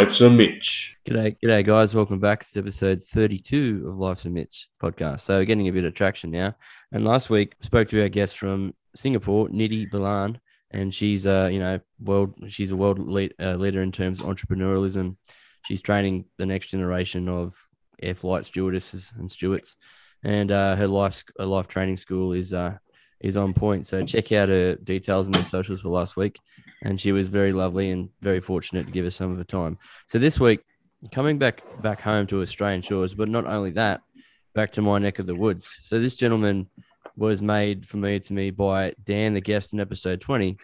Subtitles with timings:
[0.00, 0.96] Life's a Mitch.
[1.06, 1.94] G'day, g'day, guys.
[1.94, 2.40] Welcome back.
[2.40, 5.20] It's episode 32 of Life's a Mitch podcast.
[5.20, 6.56] So, getting a bit of traction now.
[6.90, 10.40] And last week, we spoke to our guest from Singapore, Nidhi Balan,
[10.70, 12.34] and she's, uh, you know, world.
[12.48, 15.16] She's a world lead, uh, leader in terms of entrepreneurialism.
[15.66, 17.54] She's training the next generation of
[18.02, 19.76] air flight stewardesses and stewards,
[20.24, 22.78] and uh, her life, her life training school is uh,
[23.20, 23.86] is on point.
[23.86, 26.38] So check out her details in the socials for last week.
[26.82, 29.78] And she was very lovely and very fortunate to give us some of her time.
[30.06, 30.60] So this week,
[31.12, 34.00] coming back back home to Australian shores, but not only that,
[34.54, 35.78] back to my neck of the woods.
[35.82, 36.68] So this gentleman
[37.16, 40.56] was made familiar to me by Dan, the guest in episode 20,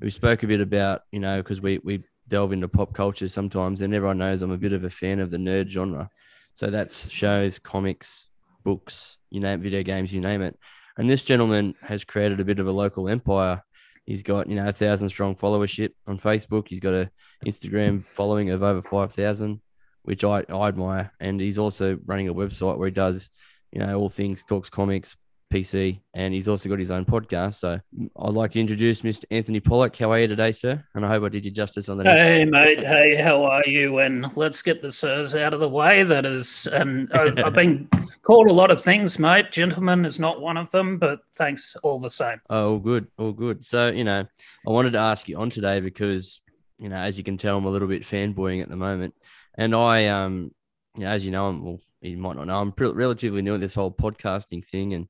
[0.00, 3.80] who spoke a bit about, you know, because we, we delve into pop culture sometimes,
[3.80, 6.10] and everyone knows I'm a bit of a fan of the nerd genre.
[6.54, 8.30] So that's shows, comics,
[8.64, 10.58] books, you name video games, you name it.
[10.96, 13.62] And this gentleman has created a bit of a local empire.
[14.06, 16.68] He's got, you know, a thousand strong followership on Facebook.
[16.68, 17.10] He's got a
[17.44, 19.60] Instagram following of over 5,000,
[20.04, 21.12] which I, I admire.
[21.18, 23.28] And he's also running a website where he does,
[23.72, 25.16] you know, all things talks comics,
[25.52, 27.56] PC, and he's also got his own podcast.
[27.56, 27.80] So
[28.16, 29.24] I'd like to introduce Mr.
[29.30, 29.96] Anthony Pollock.
[29.96, 30.84] How are you today, sir?
[30.94, 32.04] And I hope I did you justice on the.
[32.04, 32.80] Hey, mate.
[32.80, 33.98] Hey, how are you?
[33.98, 36.04] And let's get the sirs out of the way.
[36.04, 37.88] That is, and I've, I've been
[38.26, 39.52] called a lot of things, mate.
[39.52, 42.40] Gentleman is not one of them, but thanks all the same.
[42.50, 43.64] Oh, all good, all good.
[43.64, 44.24] So you know,
[44.66, 46.42] I wanted to ask you on today because
[46.76, 49.14] you know, as you can tell, I'm a little bit fanboying at the moment,
[49.56, 50.50] and I um,
[50.96, 53.54] you know, as you know, I'm well, you might not know, I'm pre- relatively new
[53.54, 55.06] at this whole podcasting thing, and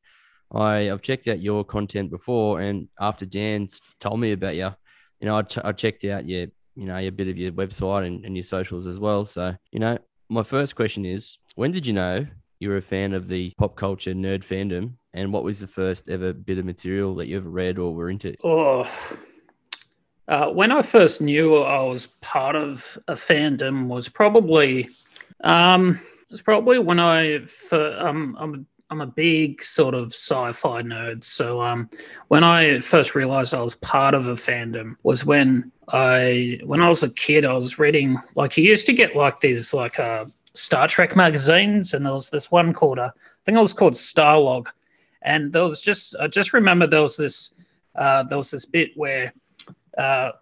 [0.53, 4.75] I I've checked out your content before, and after Dan's told me about you,
[5.21, 8.37] you know, I, checked out your you know a bit of your website and, and
[8.37, 9.25] your socials as well.
[9.25, 9.97] So you know,
[10.28, 12.26] my first question is, when did you know
[12.59, 16.09] you were a fan of the pop culture nerd fandom, and what was the first
[16.09, 18.34] ever bit of material that you ever read or were into?
[18.43, 18.91] Oh.
[20.28, 24.89] Uh, when I first knew I was part of a fandom was probably
[25.44, 30.83] um, it was probably when I for, um, I'm I'm a big sort of sci-fi
[30.83, 31.25] nerd.
[31.25, 31.91] So um,
[32.28, 36.88] when I first realized I was part of a fandom was when I when I
[36.88, 37.44] was a kid.
[37.44, 41.94] I was reading like you used to get like these like uh, Star Trek magazines,
[41.94, 44.69] and there was this one called uh, I think it was called Starlog,
[45.22, 47.53] and there was just I just remember there was this
[47.94, 49.33] uh, there was this bit where.
[49.97, 50.33] Uh,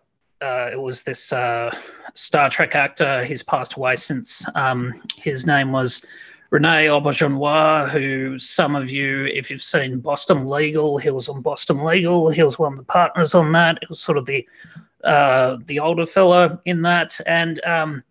[0.40, 1.74] uh, it was this uh,
[2.12, 3.24] Star Trek actor.
[3.24, 4.44] He's passed away since.
[4.54, 6.04] Um, his name was
[6.50, 11.82] Rene Auberjonois, who some of you, if you've seen Boston Legal, he was on Boston
[11.82, 12.28] Legal.
[12.30, 13.78] He was one of the partners on that.
[13.82, 14.46] It was sort of the
[15.02, 18.02] uh, the older fellow in that, and um,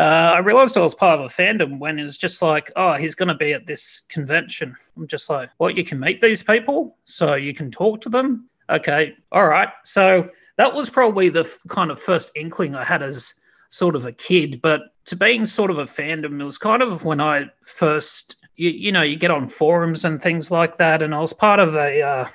[0.00, 2.94] uh, I realized I was part of a fandom when it was just like, oh,
[2.94, 4.74] he's going to be at this convention.
[4.96, 5.76] I'm just like, what?
[5.76, 8.48] You can meet these people, so you can talk to them.
[8.70, 9.68] Okay, all right.
[9.84, 13.34] So that was probably the f- kind of first inkling I had as
[13.68, 17.04] sort of a kid, but to being sort of a fandom, it was kind of
[17.04, 21.14] when I first, you, you know, you get on forums and things like that, and
[21.14, 22.28] I was part of a uh,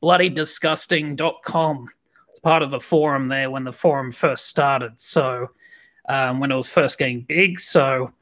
[0.00, 1.88] bloodydisgusting.com,
[2.44, 4.92] part of the forum there when the forum first started.
[5.00, 5.48] So
[6.08, 8.12] um, when it was first getting big, so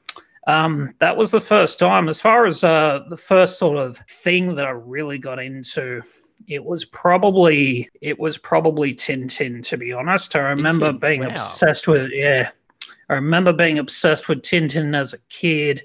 [0.47, 2.09] um, that was the first time.
[2.09, 6.03] As far as uh, the first sort of thing that I really got into,
[6.47, 10.37] it was probably it was probably Tintin to be honest.
[10.37, 11.29] I remember Tintin, being wow.
[11.29, 12.51] obsessed with yeah.
[13.09, 15.83] I remember being obsessed with Tintin as a kid.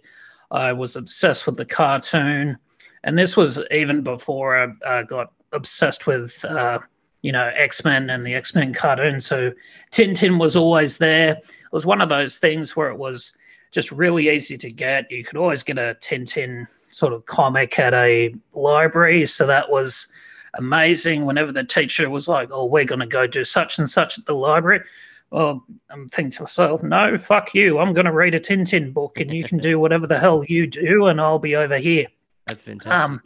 [0.51, 2.57] I was obsessed with the cartoon,
[3.03, 6.79] and this was even before I uh, got obsessed with uh,
[7.21, 9.19] you know X Men and the X Men cartoon.
[9.19, 9.51] So
[9.91, 11.31] Tintin was always there.
[11.31, 13.33] It was one of those things where it was
[13.71, 15.11] just really easy to get.
[15.11, 20.07] You could always get a Tintin sort of comic at a library, so that was
[20.55, 21.25] amazing.
[21.25, 24.25] Whenever the teacher was like, "Oh, we're going to go do such and such at
[24.25, 24.81] the library,"
[25.29, 27.79] well, I'm thinking to myself, "No, fuck you.
[27.79, 30.67] I'm going to read a Tintin book, and you can do whatever the hell you
[30.67, 32.07] do, and I'll be over here."
[32.49, 32.91] That's fantastic.
[32.93, 33.21] Um,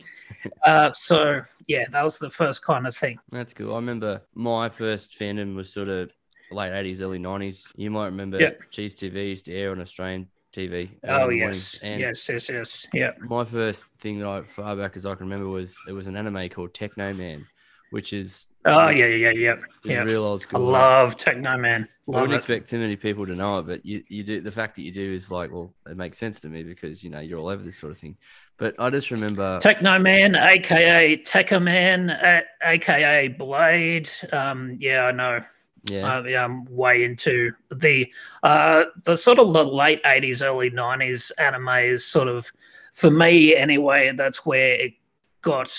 [0.66, 3.20] uh, so yeah, that was the first kind of thing.
[3.32, 3.74] That's cool.
[3.74, 6.12] I remember my first fandom was sort of
[6.52, 7.72] late 80s, early 90s.
[7.76, 8.52] You might remember Yeah.
[8.72, 10.90] Cheez TV used to air on Australian TV.
[11.08, 11.80] Oh yes.
[11.84, 12.88] Yes, yes, yes.
[12.94, 13.12] Yeah.
[13.20, 16.16] My first thing that I, far back as I can remember, was there was an
[16.16, 17.44] anime called Teknoman,
[17.92, 20.04] which is Oh yeah, yeah, yeah, yeah.
[20.04, 20.66] real old school.
[20.66, 21.88] I love Teknoman.
[22.12, 22.38] I wouldn't it.
[22.38, 24.92] expect too many people to know it, but you, you do the fact that you
[24.92, 27.64] do is like, well, it makes sense to me because you know you're all over
[27.64, 28.18] this sort of thing.
[28.58, 34.10] But I just remember Techno Man, aka Tekkaman, a- aka Blade.
[34.32, 35.42] Um, yeah, I know.
[35.90, 38.12] yeah, Uh, yeah, I'm way into the
[38.44, 42.52] uh, the sort of the late '80s, early '90s anime is sort of
[42.94, 44.12] for me anyway.
[44.16, 44.94] That's where it
[45.42, 45.74] got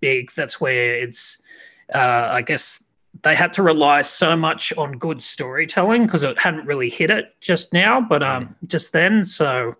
[0.00, 0.30] big.
[0.32, 1.42] That's where it's,
[1.94, 2.84] uh, I guess,
[3.22, 7.34] they had to rely so much on good storytelling because it hadn't really hit it
[7.40, 9.22] just now, but um, just then.
[9.22, 9.76] So,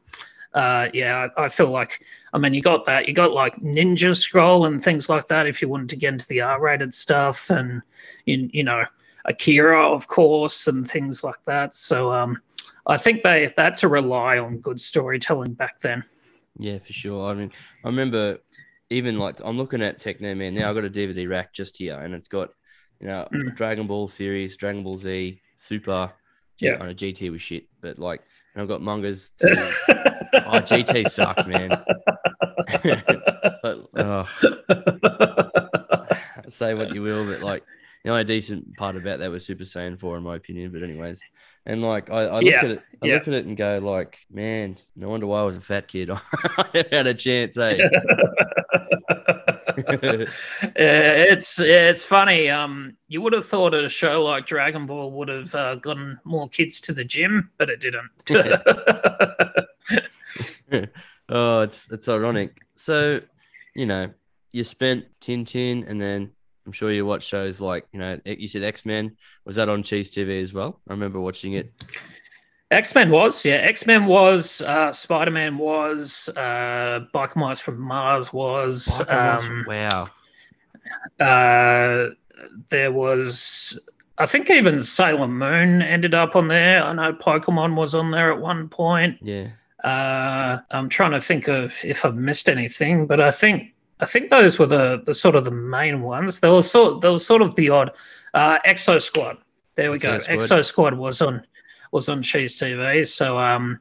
[0.55, 4.15] uh, yeah, I, I, feel like, I mean, you got that, you got like Ninja
[4.17, 7.81] Scroll and things like that if you wanted to get into the R-rated stuff, and
[8.27, 8.85] you, you know,
[9.25, 11.75] Akira, of course, and things like that.
[11.75, 12.41] So, um,
[12.87, 16.05] I think they, they had to rely on good storytelling back then.
[16.59, 17.31] Yeah, for sure.
[17.31, 17.51] I mean,
[17.85, 18.39] I remember
[18.91, 20.69] even like I'm looking at Teknoman now.
[20.69, 22.51] I've got a DVD rack just here, and it's got
[23.03, 23.55] you know mm.
[23.57, 26.13] Dragon Ball series, Dragon Ball Z, Super.
[26.59, 28.23] Yeah, on a GT was shit, but like,
[28.55, 29.33] and I've got mangas.
[30.33, 31.69] To, oh, GT sucked, man.
[33.63, 34.27] but, oh.
[36.49, 37.65] say what you will, but like
[38.05, 40.73] the only decent part about that was Super Saiyan 4, in my opinion.
[40.73, 41.21] But anyways,
[41.67, 42.65] and like I, I look yeah.
[42.65, 43.15] at it, I yeah.
[43.15, 46.11] look at it and go like, man, no wonder why I was a fat kid.
[46.11, 46.21] I
[46.91, 47.77] had a chance, eh?
[50.77, 52.51] it's it's funny.
[52.51, 56.49] Um, you would have thought a show like Dragon Ball would have uh, gotten more
[56.49, 58.11] kids to the gym, but it didn't.
[61.29, 62.57] oh, it's it's ironic.
[62.75, 63.21] So,
[63.75, 64.11] you know,
[64.53, 66.31] you spent Tintin, and then
[66.67, 69.17] I'm sure you watch shows like you know you said X Men.
[69.45, 70.81] Was that on Cheez TV as well?
[70.89, 71.73] I remember watching it.
[72.73, 73.57] X Men was yeah.
[73.57, 74.63] X Men was.
[74.63, 76.29] Uh, Spider Man was.
[76.37, 79.03] Uh, Biker Mice from Mars was.
[79.09, 80.09] Um, wow.
[81.21, 82.09] Uh,
[82.71, 83.79] there was.
[84.19, 86.83] I think even Sailor Moon ended up on there.
[86.83, 89.19] I know Pokemon was on there at one point.
[89.21, 89.49] Yeah.
[89.85, 94.31] Uh, I'm trying to think of if I've missed anything, but I think I think
[94.31, 96.41] those were the, the sort of the main ones.
[96.41, 97.91] There was sort there was sort of the odd
[98.35, 99.39] uh, Exo Squad.
[99.75, 100.19] There we Exo go.
[100.19, 100.39] Squad.
[100.39, 101.45] Exo Squad was on
[101.93, 103.07] was on Cheez TV.
[103.07, 103.79] So um,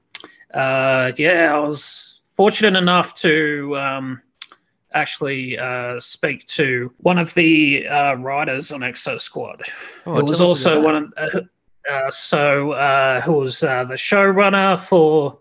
[0.54, 4.22] uh, yeah, I was fortunate enough to um,
[4.94, 9.64] actually uh, speak to one of the uh, writers on Exo Squad.
[10.06, 11.40] Oh, it was also one of uh,
[11.90, 15.40] uh, so uh, who was uh, the showrunner for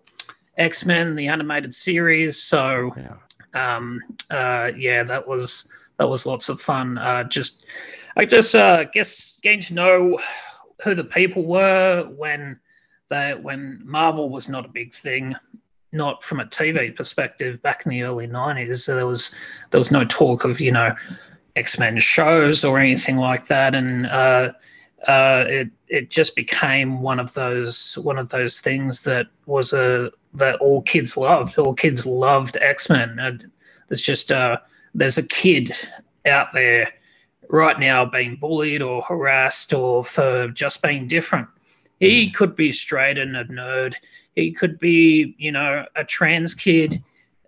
[0.56, 2.43] X Men, the animated series.
[2.43, 3.16] So yeah
[3.55, 4.00] um,
[4.31, 5.69] uh, yeah, that was
[5.99, 6.99] that was lots of fun.
[6.99, 7.66] Uh, just
[8.16, 10.20] I just uh, guess getting to know
[10.82, 12.58] who the people were when
[13.08, 15.34] they when Marvel was not a big thing,
[15.92, 18.80] not from a TV perspective back in the early '90s.
[18.80, 19.34] So there was
[19.70, 20.94] there was no talk of you know
[21.56, 24.52] X Men shows or anything like that, and uh,
[25.06, 30.10] uh, it it just became one of those one of those things that was a
[30.34, 31.58] that all kids loved.
[31.58, 33.40] All kids loved X Men.
[33.88, 34.58] There's just uh,
[34.94, 35.72] there's a kid
[36.26, 36.92] out there
[37.50, 41.49] right now being bullied or harassed or for just being different.
[41.99, 42.35] He mm.
[42.35, 43.94] could be straight and a nerd.
[44.35, 47.02] He could be, you know, a trans kid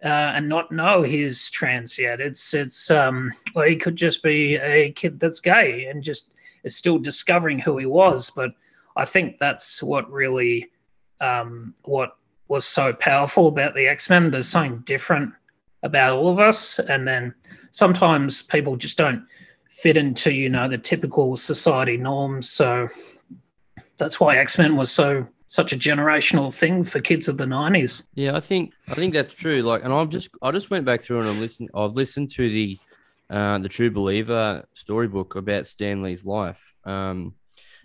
[0.04, 2.20] uh, and not know he's trans yet.
[2.20, 6.30] It's it's um, well, he could just be a kid that's gay and just
[6.64, 8.30] is still discovering who he was.
[8.30, 8.50] But
[8.96, 10.70] I think that's what really
[11.20, 12.16] um, what
[12.48, 14.30] was so powerful about the X Men.
[14.30, 15.32] There's something different
[15.84, 17.34] about all of us, and then
[17.70, 19.24] sometimes people just don't
[19.72, 22.48] fit into you know the typical society norms.
[22.50, 22.88] So
[23.96, 28.06] that's why X Men was so such a generational thing for kids of the nineties.
[28.14, 29.62] Yeah, I think I think that's true.
[29.62, 31.70] Like, and i'm just I just went back through and I'm listening.
[31.74, 32.78] I've listened to the
[33.30, 36.62] uh, the True Believer storybook about Stan Lee's life.
[36.84, 37.34] Um,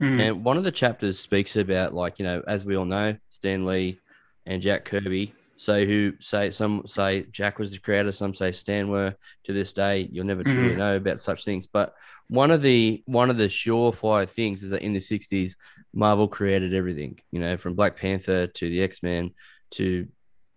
[0.02, 0.22] mm.
[0.22, 3.66] And one of the chapters speaks about, like, you know, as we all know, Stan
[3.66, 3.98] Lee
[4.46, 8.90] and Jack Kirby say who say some say Jack was the creator, some say Stan
[8.90, 9.16] were.
[9.46, 10.78] To this day, you'll never truly mm.
[10.78, 11.68] know about such things.
[11.68, 11.94] But
[12.28, 15.56] one of the one of the surefire things is that in the '60s,
[15.94, 17.20] Marvel created everything.
[17.32, 19.32] You know, from Black Panther to the X Men
[19.72, 20.08] to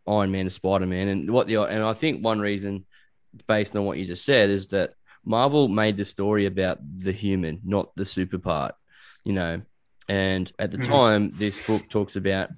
[0.07, 2.85] Iron Man to Spider Man, and what the and I think one reason
[3.47, 7.61] based on what you just said, is that Marvel made the story about the human,
[7.65, 8.75] not the super part,
[9.25, 9.63] you know.
[10.09, 10.93] And at the mm-hmm.
[10.93, 12.51] time, this book talks about,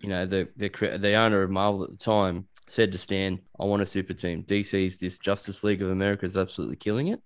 [0.00, 3.64] you know, the the the owner of Marvel at the time said to Stan, "I
[3.64, 4.44] want a super team.
[4.44, 7.20] DC's this Justice League of America is absolutely killing it,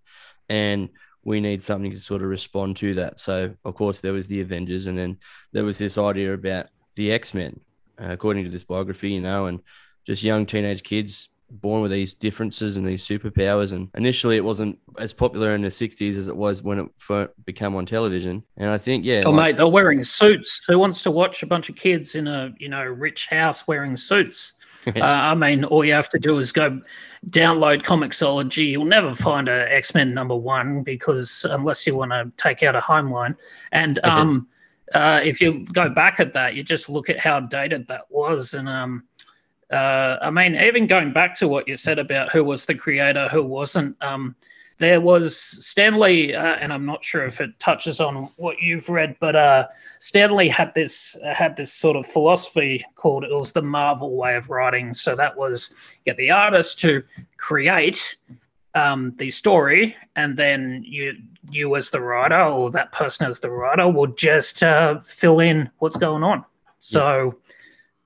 [0.49, 0.88] and
[1.25, 4.41] we need something to sort of respond to that." So, of course, there was the
[4.41, 5.19] Avengers, and then
[5.52, 7.61] there was this idea about the X Men,
[8.00, 9.61] uh, according to this biography, you know, and
[10.07, 13.73] just young teenage kids born with these differences and these superpowers.
[13.73, 17.75] And initially, it wasn't as popular in the 60s as it was when it became
[17.75, 18.42] on television.
[18.56, 19.23] And I think, yeah.
[19.25, 20.62] Oh, like, mate, they're wearing suits.
[20.66, 23.97] Who wants to watch a bunch of kids in a, you know, rich house wearing
[23.97, 24.52] suits?
[24.87, 26.80] uh, I mean, all you have to do is go
[27.28, 28.71] download Comixology.
[28.71, 32.75] You'll never find a X Men number one because unless you want to take out
[32.75, 33.37] a home line.
[33.71, 34.49] And um,
[34.94, 38.54] uh, if you go back at that, you just look at how dated that was.
[38.54, 39.04] And um,
[39.73, 43.29] uh, I mean, even going back to what you said about who was the creator,
[43.29, 44.37] who wasn't, um,
[44.79, 48.88] there was Stan Lee, uh, and I'm not sure if it touches on what you've
[48.88, 49.69] read, but uh,
[50.00, 54.17] Stan Lee had this uh, had this sort of philosophy called it was the Marvel
[54.17, 54.93] way of writing.
[54.93, 55.73] So that was
[56.05, 57.05] get the artist to
[57.37, 58.17] create
[58.75, 61.17] um, the story, and then you
[61.50, 65.71] you as the writer or that person as the writer would just uh, fill in
[65.79, 66.45] what's going on.
[66.79, 67.52] So yeah.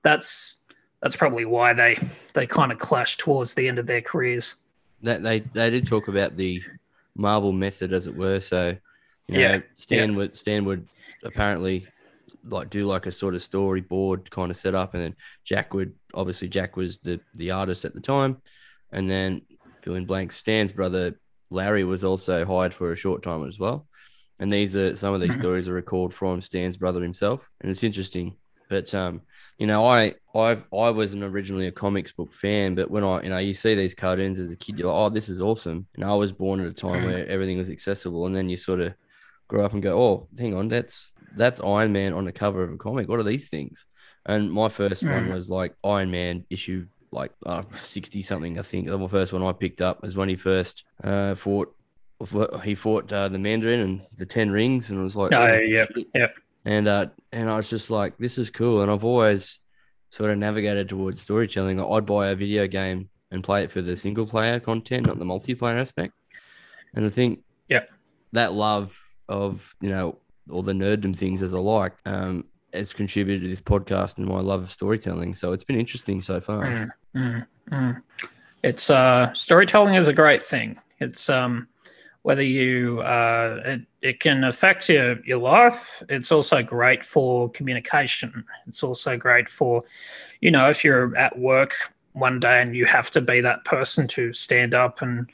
[0.03, 0.56] that's
[1.01, 1.97] that's probably why they
[2.33, 4.55] they kind of clashed towards the end of their careers.
[5.03, 6.61] That they they did talk about the
[7.15, 8.39] Marvel method, as it were.
[8.39, 8.75] So
[9.27, 10.17] you know, yeah, Stan yeah.
[10.17, 10.87] would Stan would
[11.23, 11.85] apparently
[12.43, 16.47] like do like a sort of storyboard kind of setup, and then Jack would obviously
[16.47, 18.41] Jack was the the artist at the time,
[18.91, 19.41] and then
[19.81, 20.31] fill in blank.
[20.31, 23.87] Stan's brother Larry was also hired for a short time as well.
[24.39, 27.83] And these are some of these stories are recalled from Stan's brother himself, and it's
[27.83, 28.35] interesting.
[28.69, 29.21] But um,
[29.57, 33.29] you know, I I I wasn't originally a comics book fan, but when I you
[33.29, 35.87] know you see these cartoons as a kid, you're like, oh, this is awesome.
[35.95, 38.81] And I was born at a time where everything was accessible, and then you sort
[38.81, 38.93] of
[39.47, 42.71] grow up and go, oh, hang on, that's that's Iron Man on the cover of
[42.71, 43.09] a comic.
[43.09, 43.85] What are these things?
[44.25, 48.87] And my first one was like Iron Man issue like uh, 60 something, I think.
[48.87, 51.73] The first one I picked up was when he first uh, fought.
[52.63, 55.59] He fought uh, the Mandarin and the Ten Rings, and it was like, oh, oh
[55.59, 56.33] yep, yep.
[56.67, 58.81] And uh, and I was just like, this is cool.
[58.81, 59.61] And I've always
[60.09, 61.81] sort of navigated towards storytelling.
[61.81, 65.23] I'd buy a video game and play it for the single player content, not the
[65.23, 66.13] multiplayer aspect.
[66.93, 67.85] And I think, yeah,
[68.33, 70.17] that love of you know
[70.51, 72.43] all the nerddom things as I like, um,
[72.73, 75.35] has contributed to this podcast and my love of storytelling.
[75.35, 76.65] So it's been interesting so far.
[76.65, 78.01] Mm, mm, mm.
[78.63, 80.77] It's uh, storytelling is a great thing.
[80.99, 81.69] It's um,
[82.27, 86.03] whether you uh, it, it can affect your your life.
[86.09, 88.43] It's also great for communication.
[88.67, 89.85] It's also great for,
[90.41, 91.73] you know, if you're at work
[92.11, 95.31] one day and you have to be that person to stand up and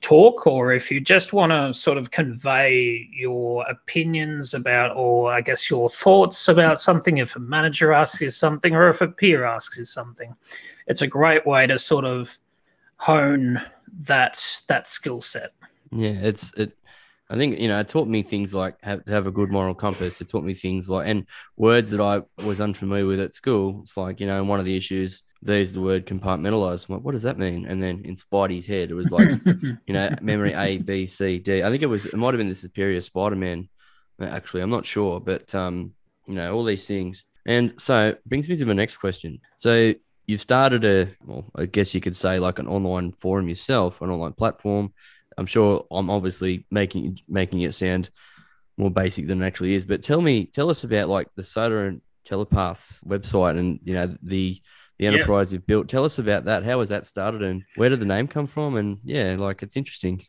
[0.00, 5.40] talk or if you just want to sort of convey your opinions about or i
[5.40, 9.44] guess your thoughts about something if a manager asks you something or if a peer
[9.44, 10.32] asks you something
[10.86, 12.38] it's a great way to sort of
[12.96, 13.60] hone
[14.06, 15.50] that that skill set
[15.92, 16.72] yeah it's it
[17.30, 20.20] I think you know it taught me things like have, have a good moral compass.
[20.20, 21.26] It taught me things like and
[21.56, 23.80] words that I was unfamiliar with at school.
[23.82, 26.88] It's like you know one of the issues there's the word compartmentalized.
[26.88, 27.66] I'm like, what does that mean?
[27.66, 31.62] And then in Spidey's head, it was like, you know, memory A, B, C, D.
[31.62, 33.68] I think it was, it might have been the Superior Spider Man,
[34.20, 34.62] actually.
[34.62, 35.20] I'm not sure.
[35.20, 35.94] But, um,
[36.26, 37.24] you know, all these things.
[37.46, 39.40] And so brings me to my next question.
[39.56, 39.94] So
[40.26, 44.10] you've started a, well, I guess you could say like an online forum yourself, an
[44.10, 44.92] online platform.
[45.38, 48.10] I'm sure I'm obviously making making it sound
[48.76, 49.84] more basic than it actually is.
[49.84, 54.14] But tell me, tell us about like the Soda and Telepaths website and you know
[54.22, 54.60] the
[54.98, 55.88] the enterprise you've built.
[55.88, 56.64] Tell us about that.
[56.64, 58.76] How was that started, and where did the name come from?
[58.76, 60.22] And yeah, like it's interesting.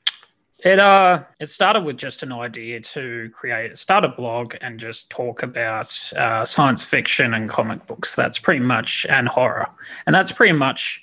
[0.59, 5.09] It uh, it started with just an idea to create, start a blog and just
[5.09, 8.13] talk about uh, science fiction and comic books.
[8.13, 9.67] That's pretty much and horror,
[10.05, 11.01] and that's pretty much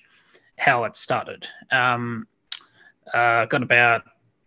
[0.58, 1.48] how it started.
[1.72, 2.26] Um,
[3.14, 4.02] uh, got about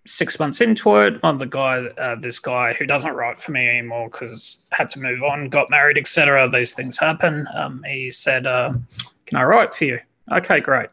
[0.06, 3.52] six months into it, one of the guy, uh, this guy who doesn't write for
[3.52, 6.50] me anymore because had to move on, got married, etc.
[6.50, 7.48] These things happen.
[7.54, 8.74] Um, he said, uh,
[9.26, 10.00] "Can I write for you?"
[10.32, 10.90] Okay, great.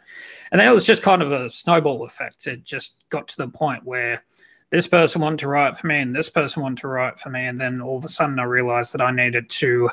[0.53, 2.47] And then it was just kind of a snowball effect.
[2.47, 4.23] It just got to the point where
[4.71, 7.47] this person wanted to write for me, and this person wanted to write for me,
[7.47, 9.91] and then all of a sudden I realized that I needed to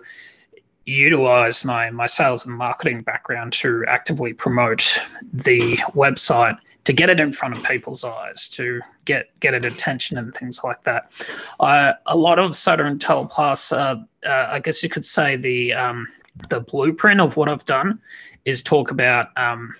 [0.86, 5.00] utilize my my sales and marketing background to actively promote
[5.32, 10.18] the website to get it in front of people's eyes to get get it attention
[10.18, 11.12] and things like that.
[11.60, 15.74] Uh, a lot of Soda and Telepaths uh, uh, i guess you could say the
[15.74, 16.08] um,
[16.50, 18.00] the blueprint of what i've done
[18.46, 19.74] is talk about um,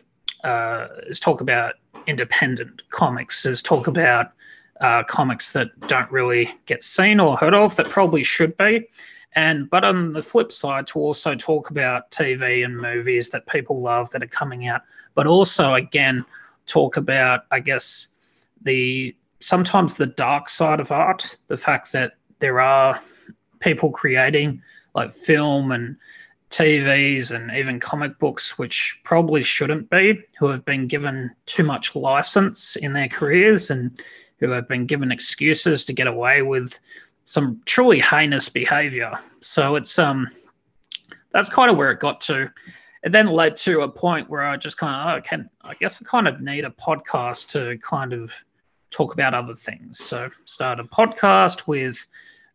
[0.44, 1.76] uh, is talk about
[2.08, 4.32] independent comics is talk about
[4.82, 8.88] uh, comics that don't really get seen or heard of that probably should be.
[9.36, 13.82] And but on the flip side, to also talk about TV and movies that people
[13.82, 14.82] love that are coming out,
[15.16, 16.24] but also again
[16.66, 18.08] talk about, I guess,
[18.62, 23.00] the sometimes the dark side of art, the fact that there are
[23.60, 24.62] people creating
[24.96, 25.98] like film and
[26.50, 31.96] TVs and even comic books, which probably shouldn't be, who have been given too much
[31.96, 34.00] license in their careers and
[34.38, 36.80] who have been given excuses to get away with
[37.26, 39.12] some truly heinous behavior.
[39.40, 40.28] So it's um
[41.32, 42.52] that's kind of where it got to.
[43.04, 46.02] It then led to a point where I just kind of oh, can I guess
[46.02, 48.34] I kind of need a podcast to kind of
[48.92, 50.00] talk about other things.
[50.00, 51.98] So start a podcast with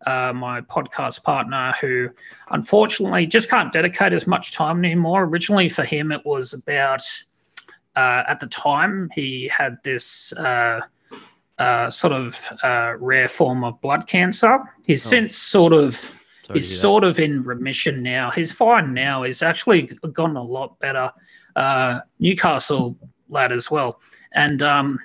[0.06, 2.08] uh, my podcast partner who
[2.50, 5.24] unfortunately just can't dedicate as much time anymore.
[5.24, 7.02] Originally for him it was about
[7.96, 10.80] uh, at the time he had this uh,
[11.58, 14.60] uh, sort of uh, rare form of blood cancer.
[14.86, 15.10] He's Oh.
[15.10, 16.14] since sort of
[16.54, 18.30] he's sort of in remission now.
[18.30, 19.22] He's fine now.
[19.22, 21.12] He's actually gotten a lot better.
[21.56, 22.96] Uh, Newcastle
[23.28, 24.00] lad as well,
[24.32, 24.98] and um,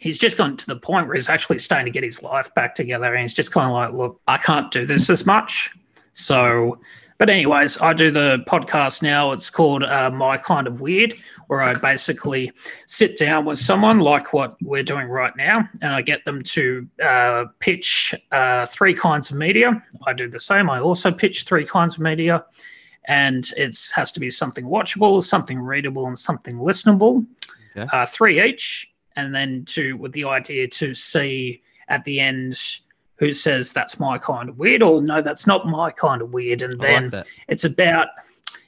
[0.00, 2.74] he's just gotten to the point where he's actually starting to get his life back
[2.74, 5.70] together, and he's just kind of like, look, I can't do this as much.
[6.12, 6.78] So,
[7.18, 9.32] but anyways, I do the podcast now.
[9.32, 11.14] It's called uh, My Kind of Weird,
[11.46, 12.52] where I basically
[12.86, 16.88] sit down with someone like what we're doing right now, and I get them to
[17.02, 19.82] uh, pitch uh, three kinds of media.
[20.06, 20.70] I do the same.
[20.70, 22.44] I also pitch three kinds of media,
[23.06, 27.26] and it has to be something watchable, something readable, and something listenable.
[27.76, 27.88] Okay.
[27.92, 32.58] Uh, three each, and then to with the idea to see at the end
[33.16, 36.62] who says that's my kind of weird or no that's not my kind of weird
[36.62, 38.08] and I then like it's about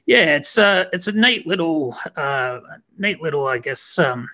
[0.06, 2.60] yeah it's a it's a neat little uh
[2.98, 4.28] neat little i guess um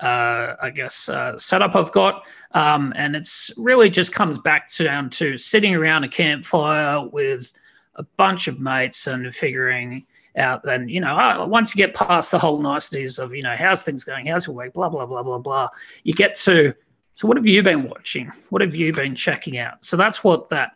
[0.00, 2.26] uh i guess uh setup i've got.
[2.52, 7.52] Um and it's really just comes back down to sitting around a campfire with
[7.96, 10.06] a bunch of mates and figuring
[10.36, 13.56] out then you know uh, once you get past the whole niceties of you know
[13.56, 14.26] how's things going?
[14.26, 14.74] How's your week?
[14.74, 15.68] Blah blah blah blah blah.
[16.04, 16.74] You get to
[17.14, 18.30] so what have you been watching?
[18.50, 19.82] What have you been checking out?
[19.82, 20.72] So that's what that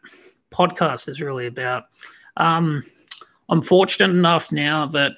[0.50, 1.84] podcast is really about.
[2.38, 2.82] Um,
[3.50, 5.12] i'm fortunate enough now that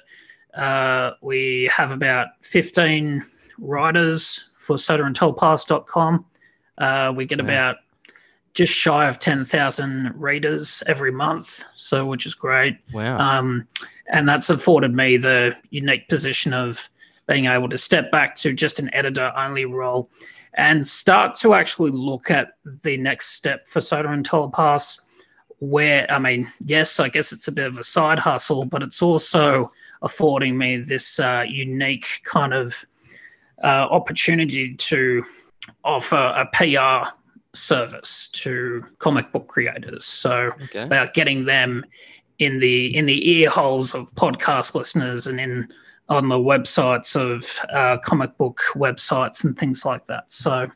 [0.55, 3.23] uh, we have about 15
[3.57, 6.25] writers for sodaandtelepaths.com
[6.77, 7.45] uh, we get Wow.
[7.45, 7.75] about
[8.53, 13.17] just shy of 10,000 readers every month so which is great Wow.
[13.17, 13.67] um,
[14.11, 16.87] and that's afforded me the unique position of
[17.27, 20.09] being able to step back to just an editor only role
[20.55, 22.49] and start to actually look at
[22.83, 25.01] the next step for Soda and Telepaths.
[25.63, 29.01] Where, I mean, yes, I guess it's a bit of a side hustle, but it's
[29.01, 29.71] also
[30.01, 32.83] affording me this uh, unique kind of
[33.63, 35.23] uh, opportunity to
[35.85, 37.09] offer a PR
[37.53, 40.03] service to comic book creators.
[40.03, 40.83] So, okay.
[40.83, 41.85] about getting them
[42.39, 45.69] in the in the ear holes of podcast listeners and in
[46.09, 50.29] on the websites of uh, comic book websites and things like that.
[50.29, 50.69] So,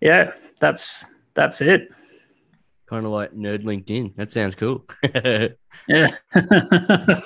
[0.00, 1.90] yeah, that's that's it.
[2.88, 4.16] Kind of like nerd LinkedIn.
[4.16, 4.84] That sounds cool.
[5.86, 6.08] Yeah.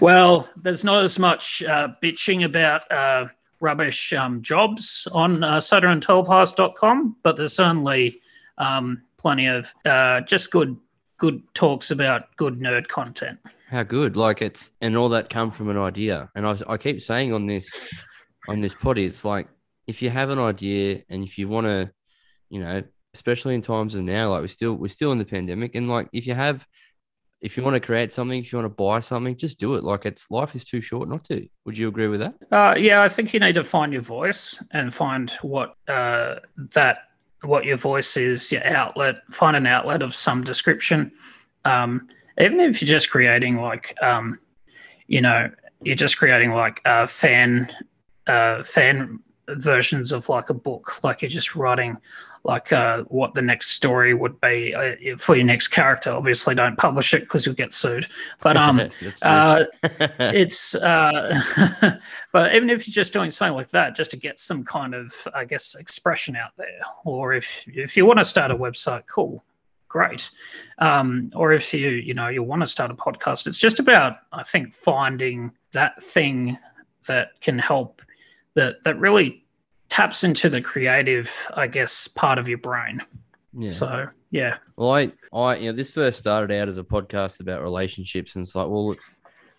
[0.00, 3.26] well, there's not as much uh, bitching about uh,
[3.60, 8.20] rubbish um, jobs on uh, sodaandtelepaths.com, but there's certainly
[8.58, 10.76] um, plenty of uh, just good
[11.18, 13.38] good talks about good nerd content.
[13.68, 14.16] How good!
[14.16, 16.30] Like it's and all that come from an idea.
[16.34, 17.88] And I, I keep saying on this
[18.48, 19.48] on this potty, it's like
[19.86, 21.90] if you have an idea and if you want to,
[22.50, 22.82] you know,
[23.18, 26.08] especially in times of now, like we're still we're still in the pandemic, and like
[26.12, 26.64] if you have,
[27.40, 29.82] if you want to create something, if you want to buy something, just do it.
[29.82, 31.48] Like it's life is too short not to.
[31.64, 32.34] Would you agree with that?
[32.52, 36.36] Uh, yeah, I think you need to find your voice and find what uh,
[36.74, 36.98] that
[37.42, 39.16] what your voice is, your outlet.
[39.32, 41.10] Find an outlet of some description.
[41.64, 42.08] Um,
[42.40, 44.38] even if you're just creating like, um,
[45.08, 45.50] you know,
[45.82, 47.68] you're just creating like uh, fan
[48.28, 49.18] uh, fan
[49.56, 51.96] versions of like a book, like you're just writing
[52.44, 56.10] like uh, what the next story would be uh, for your next character.
[56.10, 58.06] Obviously, don't publish it because you'll get sued.
[58.40, 58.88] But um,
[59.22, 61.40] uh, it's uh,
[62.32, 65.12] but even if you're just doing something like that just to get some kind of
[65.34, 69.44] i guess expression out there or if if you want to start a website cool
[69.88, 70.30] great
[70.78, 74.18] um, or if you you know you want to start a podcast it's just about
[74.32, 76.58] i think finding that thing
[77.06, 78.02] that can help
[78.54, 79.44] that that really
[79.88, 83.00] taps into the creative i guess part of your brain
[83.58, 83.68] yeah.
[83.70, 87.62] so yeah Well, I, I, you know, this first started out as a podcast about
[87.62, 89.16] relationships, and it's like, well, it's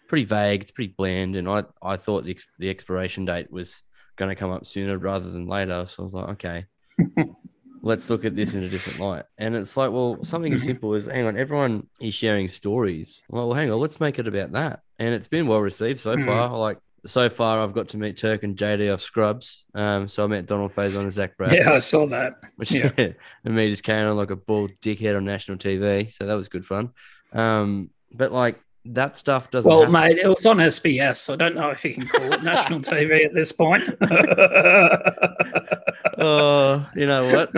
[0.08, 3.82] pretty vague, it's pretty bland, and I, I thought the the expiration date was
[4.16, 5.86] going to come up sooner rather than later.
[5.88, 6.66] So I was like, okay,
[7.82, 9.24] let's look at this in a different light.
[9.38, 13.22] And it's like, well, something as simple as, hang on, everyone is sharing stories.
[13.30, 14.82] Well, hang on, let's make it about that.
[15.00, 16.26] And it's been well received so Mhm.
[16.26, 16.58] far.
[16.58, 19.66] Like so far, I've got to meet Turk and JD off Scrubs.
[19.74, 22.92] Um, so I met Donald Faison and Zach Braff yeah i saw that which Yeah.
[22.98, 26.12] and me just carrying on like a bald dickhead on national TV.
[26.12, 26.92] So that was good fun.
[27.34, 29.70] Um, but like that stuff doesn't.
[29.70, 29.94] Well, happen.
[29.94, 31.32] mate, it was on SBS.
[31.32, 33.84] I don't know if you can call it national TV at this point.
[36.22, 37.50] Oh, you know what?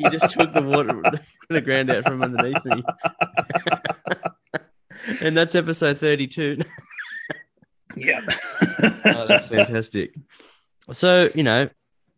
[0.00, 1.00] You just took the water,
[1.48, 2.82] the ground out from underneath me.
[5.20, 6.58] and that's episode thirty-two.
[7.96, 8.20] Yeah.
[9.04, 10.14] oh, that's fantastic.
[10.92, 11.68] So you know,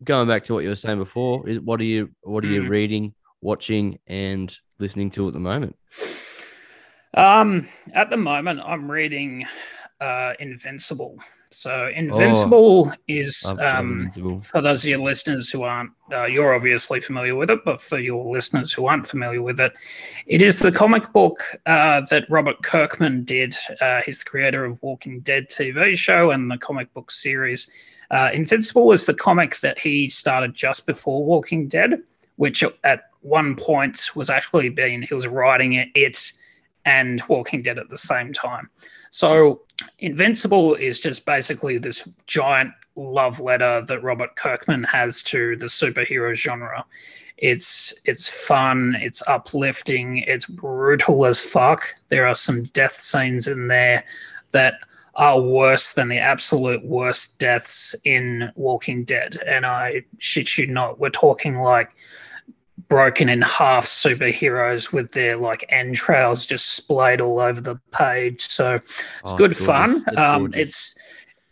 [0.03, 2.63] going back to what you were saying before, is what are you what are you
[2.63, 2.69] Mm.
[2.69, 5.75] reading, watching, and listening to at the moment?
[7.13, 9.45] Um, at the moment, I'm reading
[10.01, 11.17] uh, Invincible.
[11.51, 14.41] So Invincible oh, is um, Invincible.
[14.41, 17.99] for those of your listeners who aren't, uh, you're obviously familiar with it, but for
[17.99, 19.73] your listeners who aren't familiar with it,
[20.27, 23.55] it is the comic book uh, that Robert Kirkman did.
[23.79, 27.69] Uh, he's the creator of Walking Dead TV show and the comic book series.
[28.11, 32.01] Uh, Invincible is the comic that he started just before Walking Dead,
[32.35, 36.31] which at one point was actually being he was writing it, it
[36.85, 38.69] and Walking Dead at the same time.
[39.09, 39.64] So
[39.99, 46.33] Invincible is just basically this giant love letter that Robert Kirkman has to the superhero
[46.33, 46.85] genre.
[47.37, 51.93] It's it's fun, it's uplifting, it's brutal as fuck.
[52.07, 54.05] There are some death scenes in there
[54.51, 54.75] that
[55.15, 59.41] are worse than the absolute worst deaths in Walking Dead.
[59.45, 61.94] And I shit you not, we're talking like
[62.87, 68.47] broken in half superheroes with their like entrails just splayed all over the page.
[68.47, 68.83] So it's
[69.25, 70.03] oh, good it's fun.
[70.07, 70.95] It's, um, it's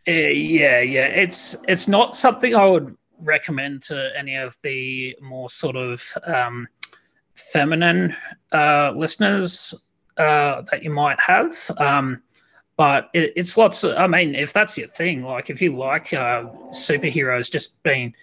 [0.08, 1.06] uh, yeah, yeah.
[1.06, 6.68] It's it's not something I would recommend to any of the more sort of um,
[7.36, 8.16] feminine
[8.52, 9.74] uh, listeners
[10.18, 11.56] uh, that you might have.
[11.78, 12.22] Um,
[12.76, 16.12] but it, it's lots of, I mean, if that's your thing, like if you like
[16.14, 18.14] uh, superheroes just being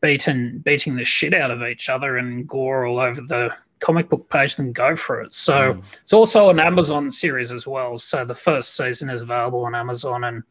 [0.00, 4.28] beating beating the shit out of each other and gore all over the comic book
[4.30, 5.34] page, then go for it.
[5.34, 5.84] So mm.
[6.02, 7.98] it's also an Amazon series as well.
[7.98, 10.42] So the first season is available on Amazon, and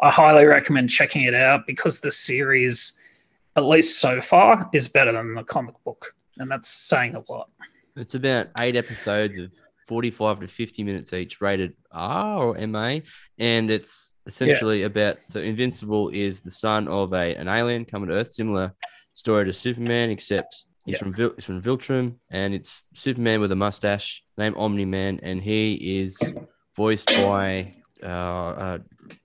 [0.00, 2.92] I highly recommend checking it out because the series,
[3.56, 7.48] at least so far, is better than the comic book, and that's saying a lot.
[7.96, 9.52] It's about eight episodes of
[9.86, 12.98] 45 to 50 minutes each, rated R or MA,
[13.38, 14.86] and it's essentially yeah.
[14.86, 18.74] about so Invincible is the son of a an alien coming to Earth, similar
[19.14, 23.56] story to Superman, except he's from Vil- he's from Viltrum, and it's Superman with a
[23.56, 26.18] mustache named Omni Man, and he is
[26.76, 27.70] voiced by
[28.02, 28.78] uh, uh,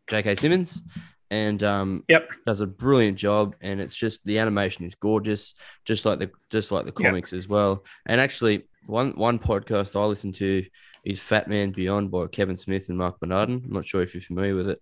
[0.09, 0.35] J.K.
[0.35, 0.81] Simmons,
[1.29, 3.55] and um, yep, does a brilliant job.
[3.61, 5.53] And it's just the animation is gorgeous,
[5.85, 7.39] just like the just like the comics yep.
[7.39, 7.83] as well.
[8.05, 10.65] And actually, one one podcast I listen to
[11.05, 13.61] is Fat Man Beyond by Kevin Smith and Marc Bernardin.
[13.65, 14.81] I'm not sure if you're familiar with it.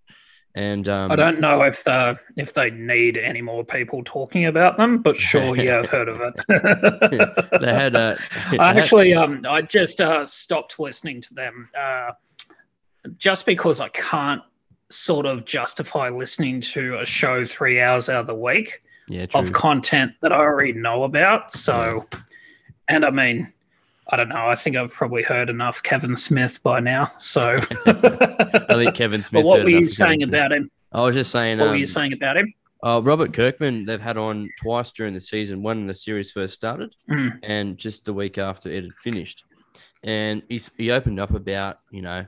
[0.57, 4.75] And um, I don't know if the if they need any more people talking about
[4.75, 7.61] them, but sure, yeah, I've heard of it.
[7.61, 8.17] they had a.
[8.59, 12.13] I actually, um, I just uh, stopped listening to them, uh,
[13.19, 14.41] just because I can't
[14.89, 19.51] sort of justify listening to a show three hours out of the week yeah, of
[19.51, 21.51] content that I already know about.
[21.51, 22.19] So, yeah.
[22.87, 23.53] and I mean,
[24.09, 24.47] I don't know.
[24.47, 27.11] I think I've probably heard enough Kevin Smith by now.
[27.19, 29.45] So I think Kevin Smith.
[29.45, 30.71] what were you saying about him?
[30.93, 31.59] I was just saying.
[31.59, 32.53] What um, were you saying about him?
[32.83, 36.53] Uh, Robert Kirkman, they've had on twice during the season, one when the series first
[36.53, 37.37] started, mm.
[37.43, 39.43] and just the week after it had finished.
[40.03, 42.25] And he, he opened up about, you know,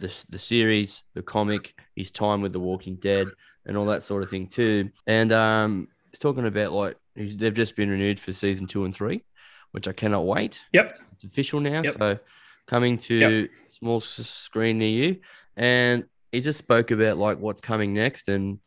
[0.00, 3.28] the, the series, the comic, his time with The Walking Dead,
[3.66, 4.90] and all that sort of thing, too.
[5.06, 9.22] And um, he's talking about like they've just been renewed for season two and three
[9.72, 10.60] which I cannot wait.
[10.72, 10.98] Yep.
[11.12, 11.82] It's official now.
[11.82, 11.94] Yep.
[11.98, 12.18] So
[12.66, 13.50] coming to yep.
[13.78, 15.16] small screen near you.
[15.56, 18.58] And he just spoke about like what's coming next and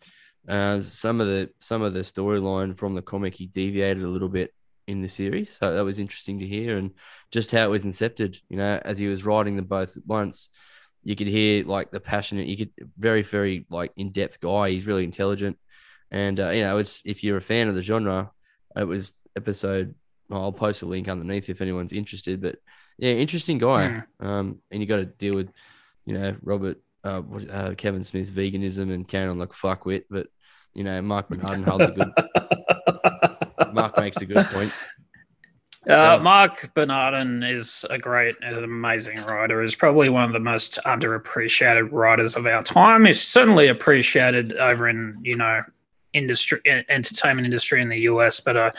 [0.48, 4.30] uh, some of the some of the storyline from the comic he deviated a little
[4.30, 4.54] bit
[4.88, 5.56] in the series.
[5.58, 6.92] So that was interesting to hear and
[7.32, 10.50] just how it was incepted, you know, as he was writing them both at once.
[11.04, 14.70] You could hear like the passionate, you could very, very like in depth guy.
[14.70, 15.58] He's really intelligent.
[16.12, 18.32] And, uh, you know, it's if you're a fan of the genre,
[18.76, 19.96] it was episode
[20.32, 22.42] I'll post a link underneath if anyone's interested.
[22.42, 22.58] But
[22.98, 24.04] yeah, interesting guy.
[24.22, 24.26] Mm.
[24.26, 25.50] Um, and you got to deal with,
[26.06, 30.04] you know, Robert, uh, uh, Kevin Smith's veganism and carrying on like fuckwit.
[30.10, 30.28] But
[30.74, 33.74] you know, Marc Bernardin holds a good.
[33.74, 34.72] Mark makes a good point.
[35.90, 39.62] Uh, Marc Bernardin is a great, an amazing writer.
[39.64, 43.06] He's probably one of the most underappreciated writers of our time.
[43.06, 45.64] He's certainly appreciated over in, you know,
[46.14, 48.72] industry entertainment industry in the US, but I,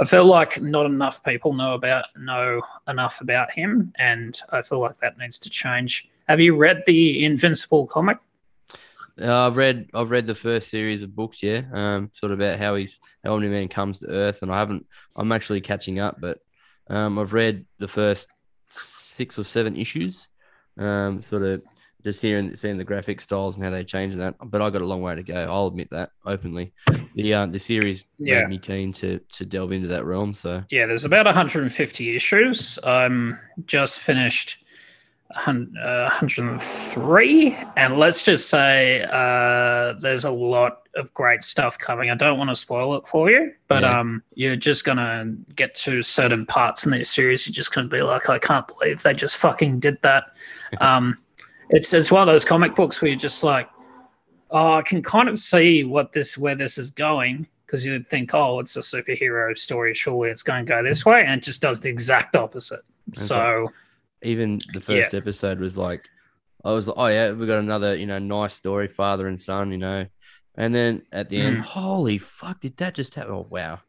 [0.00, 4.80] I feel like not enough people know about know enough about him, and I feel
[4.80, 6.08] like that needs to change.
[6.28, 8.18] Have you read the Invincible comic?
[9.20, 11.62] Uh, I've read I've read the first series of books, yeah.
[11.72, 14.86] Um, sort of about how he's how Omni Man comes to Earth, and I haven't.
[15.16, 16.38] I'm actually catching up, but
[16.88, 18.28] um, I've read the first
[18.68, 20.28] six or seven issues.
[20.78, 21.62] Um, sort of
[22.04, 24.34] just hearing seeing the graphic styles and how they change that.
[24.44, 25.34] But I got a long way to go.
[25.34, 26.72] I'll admit that openly.
[27.14, 28.40] The uh, the series yeah.
[28.40, 30.34] made me keen to to delve into that realm.
[30.34, 32.78] So yeah, there's about 150 issues.
[32.84, 34.64] I'm just finished.
[35.34, 42.14] 103 uh, and let's just say uh, there's a lot of great stuff coming i
[42.14, 44.00] don't want to spoil it for you but yeah.
[44.00, 48.00] um, you're just gonna get to certain parts in this series you're just gonna be
[48.00, 50.34] like i can't believe they just fucking did that
[50.80, 51.14] um,
[51.70, 53.68] it's it's one of those comic books where you're just like,
[54.50, 58.32] oh, I can kind of see what this where this is going because you'd think,
[58.32, 61.60] oh, it's a superhero story, surely it's going to go this way, and it just
[61.60, 62.80] does the exact opposite.
[63.12, 63.68] so,
[64.22, 65.18] even the first yeah.
[65.18, 66.08] episode was like,
[66.64, 69.70] I was like, oh yeah, we got another, you know, nice story, father and son,
[69.70, 70.06] you know,
[70.54, 71.60] and then at the end, mm.
[71.60, 73.32] holy fuck, did that just happen?
[73.32, 73.80] Oh wow,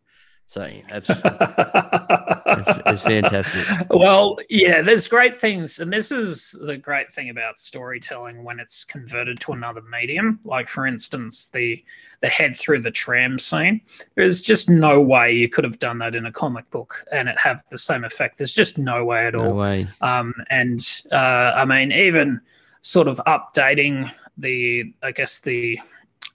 [0.50, 3.88] so that's, that's, that's fantastic.
[3.92, 8.84] Well, yeah, there's great things, and this is the great thing about storytelling when it's
[8.84, 10.40] converted to another medium.
[10.44, 11.86] Like for instance, the
[12.22, 13.80] the head through the tram scene.
[14.16, 17.38] There's just no way you could have done that in a comic book and it
[17.38, 18.40] have the same effect.
[18.40, 19.54] There's just no way at no all.
[19.54, 19.88] Way.
[20.02, 20.80] Um, and
[21.12, 22.42] uh, I mean, even
[22.82, 25.80] sort of updating the, I guess the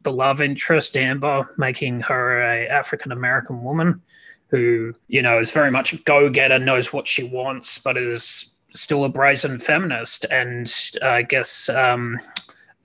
[0.04, 4.00] the love interest Amber, making her a African American woman
[4.48, 8.56] who you know is very much a go getter, knows what she wants, but is
[8.68, 10.26] still a brazen feminist.
[10.30, 12.20] And I guess um,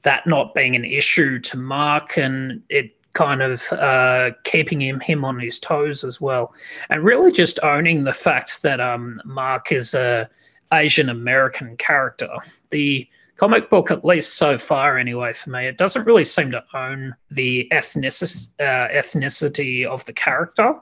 [0.04, 5.26] that not being an issue to Mark and it kind of uh, keeping him him
[5.26, 6.54] on his toes as well,
[6.90, 10.30] and really just owning the fact that um, Mark is a
[10.72, 12.30] Asian American character.
[12.70, 16.64] The comic book, at least so far anyway, for me, it doesn't really seem to
[16.74, 20.76] own the ethnicity, uh, ethnicity of the character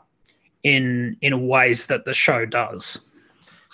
[0.63, 3.09] in in ways that the show does.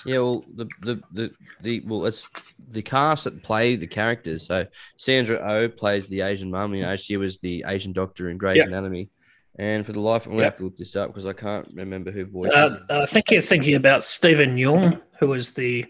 [0.06, 2.28] Yeah, well, the the the, the well, it's
[2.69, 4.45] the cast that play the characters.
[4.45, 6.76] So Sandra O oh plays the Asian mum.
[6.76, 8.67] You know, she was the Asian doctor in Grey's yep.
[8.67, 9.10] Anatomy.
[9.56, 10.54] And for the life, I'm gonna yep.
[10.54, 12.56] have to look this up because I can't remember who voiced.
[12.56, 15.86] Uh, I think you're thinking about Steven Yeun, who was the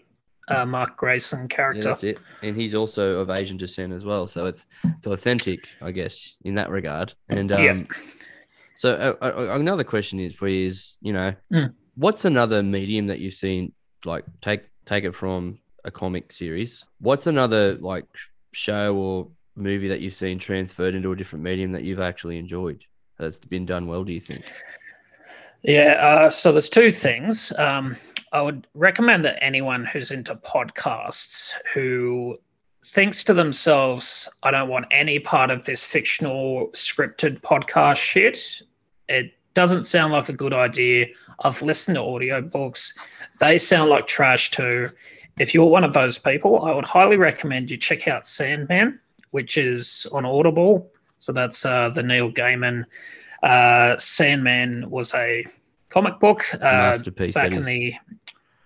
[0.48, 1.80] uh, Mark Grayson character.
[1.80, 2.18] Yeah, that's it.
[2.42, 6.54] And he's also of Asian descent as well, so it's it's authentic, I guess, in
[6.56, 7.14] that regard.
[7.28, 7.82] And um, yeah.
[8.76, 11.72] So uh, uh, another question is for you is, you know, mm.
[11.94, 13.72] what's another medium that you've seen
[14.04, 16.84] like take take it from a comic series?
[17.00, 18.06] What's another like
[18.52, 22.84] show or movie that you've seen transferred into a different medium that you've actually enjoyed
[23.18, 24.04] that's been done well?
[24.04, 24.44] Do you think?
[25.62, 27.52] Yeah, uh, so there's two things.
[27.56, 27.96] Um,
[28.34, 32.36] I would recommend that anyone who's into podcasts who
[32.84, 38.62] thinks to themselves, I don't want any part of this fictional scripted podcast shit.
[39.08, 41.06] It doesn't sound like a good idea.
[41.44, 42.98] I've listened to audiobooks,
[43.38, 44.90] they sound like trash too.
[45.38, 48.98] If you're one of those people, I would highly recommend you check out Sandman,
[49.30, 50.90] which is on Audible.
[51.20, 52.84] So that's uh, the Neil Gaiman.
[53.44, 55.46] Uh, Sandman was a
[55.88, 57.94] comic book uh, masterpiece back in the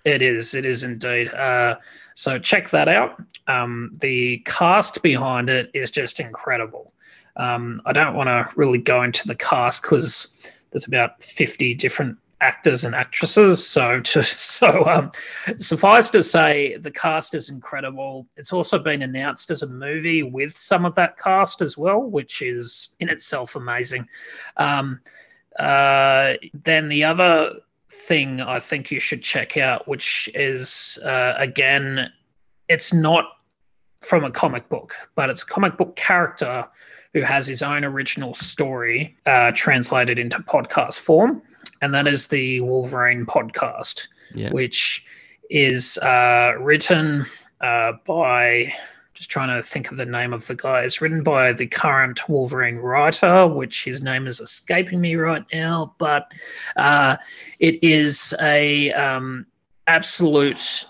[0.04, 0.54] it is.
[0.54, 1.28] It is indeed.
[1.28, 1.76] Uh,
[2.14, 3.22] so check that out.
[3.46, 6.92] Um, the cast behind it is just incredible.
[7.36, 10.36] Um, I don't want to really go into the cast because
[10.70, 13.66] there's about 50 different actors and actresses.
[13.66, 15.12] So to, so um,
[15.58, 18.26] suffice to say, the cast is incredible.
[18.36, 22.42] It's also been announced as a movie with some of that cast as well, which
[22.42, 24.08] is in itself amazing.
[24.56, 25.00] Um,
[25.58, 27.54] uh, then the other
[28.06, 32.10] thing I think you should check out, which is uh, again,
[32.68, 33.24] it's not
[34.00, 36.68] from a comic book, but it's a comic book character
[37.14, 41.42] who has his own original story uh, translated into podcast form,
[41.80, 44.50] and that is the Wolverine podcast, yeah.
[44.50, 45.04] which
[45.50, 47.24] is uh, written
[47.60, 48.72] uh, by
[49.18, 50.82] just trying to think of the name of the guy.
[50.82, 55.96] It's written by the current Wolverine writer, which his name is escaping me right now,
[55.98, 56.32] but
[56.76, 57.16] uh,
[57.58, 59.44] it is a um,
[59.88, 60.86] absolute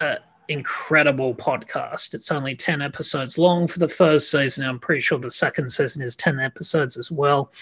[0.00, 0.16] uh,
[0.48, 2.14] incredible podcast.
[2.14, 4.64] It's only 10 episodes long for the first season.
[4.64, 7.52] I'm pretty sure the second season is 10 episodes as well.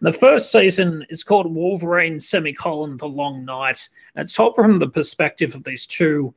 [0.00, 3.88] And the first season is called Wolverine semicolon The Long Night.
[4.16, 6.34] And it's told from the perspective of these two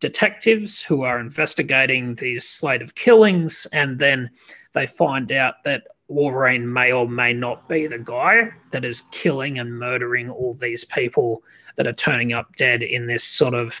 [0.00, 4.30] detectives who are investigating these slate of killings, and then
[4.72, 9.58] they find out that Wolverine may or may not be the guy that is killing
[9.58, 11.42] and murdering all these people
[11.76, 13.80] that are turning up dead in this sort of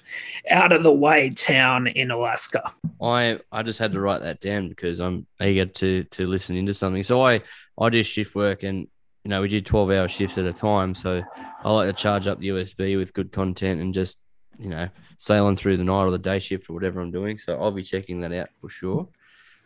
[0.50, 2.70] out of the way town in Alaska.
[3.00, 6.74] I I just had to write that down because I'm eager to to listen into
[6.74, 7.02] something.
[7.02, 7.40] So I
[7.78, 8.80] I do shift work and
[9.24, 10.94] you know we did 12 hour shifts at a time.
[10.94, 11.22] So
[11.64, 14.18] I like to charge up the USB with good content and just
[14.58, 17.38] you know, sailing through the night or the day shift or whatever I'm doing.
[17.38, 19.08] So I'll be checking that out for sure.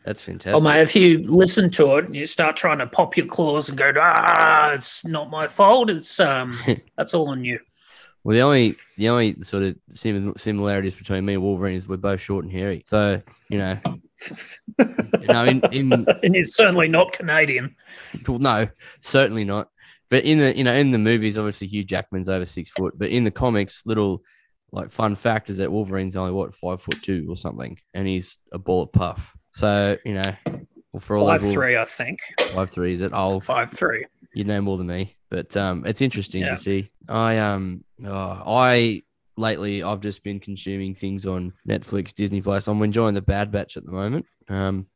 [0.04, 0.54] That's fantastic.
[0.56, 3.68] Oh, mate, if you listen to it and you start trying to pop your claws
[3.68, 5.90] and go, ah, it's not my fault.
[5.90, 6.58] It's um,
[6.96, 7.60] that's all on you.
[8.24, 12.20] Well, the only the only sort of similarities between me and Wolverine is we're both
[12.20, 12.82] short and hairy.
[12.86, 13.78] So you know,
[14.78, 17.74] you know, in, in and he's certainly not Canadian.
[18.26, 18.68] Well, no,
[19.00, 19.68] certainly not.
[20.08, 22.96] But in the you know in the movies, obviously Hugh Jackman's over six foot.
[22.96, 24.22] But in the comics, little
[24.72, 28.38] like fun fact is that Wolverine's only what five foot two or something, and he's
[28.52, 29.36] a bullet puff.
[29.52, 30.32] So you know,
[30.92, 32.20] Well, for all Five those three, I think.
[32.54, 33.12] five three is it?
[33.14, 34.06] Oh, Five three.
[34.34, 36.50] you know more than me, but um, it's interesting Yeah.
[36.52, 36.90] to see.
[37.08, 39.02] I um, oh, I
[39.36, 42.66] lately I've just been consuming things on Netflix, Disney Plus.
[42.68, 44.26] I'm enjoying the Bad Batch at the moment.
[44.48, 44.86] Um,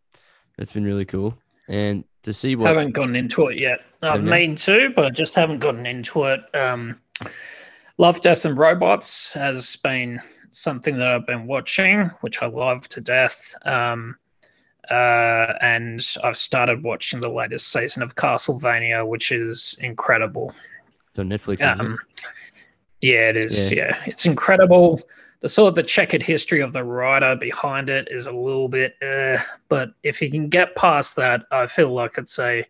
[0.59, 1.37] it's been really cool,
[1.69, 3.81] and to see what I Haven't gotten into it yet.
[4.03, 6.41] I mean to, but I just haven't gotten into it.
[6.55, 6.99] Um,
[7.98, 13.00] Love, Death, and Robots has been something that I've been watching, which I love to
[13.00, 13.54] death.
[13.62, 14.16] Um,
[14.90, 20.52] uh, and I've started watching the latest season of Castlevania, which is incredible.
[21.12, 21.61] So Netflix.
[21.61, 21.87] isn't it?
[21.87, 21.98] Um,
[23.00, 23.72] yeah, it is.
[23.72, 23.98] Yeah.
[24.06, 25.00] it's incredible.
[25.40, 28.96] The sort of the checkered history of the writer behind it is a little bit,
[29.02, 32.64] uh, but if you can get past that, I feel like it's a,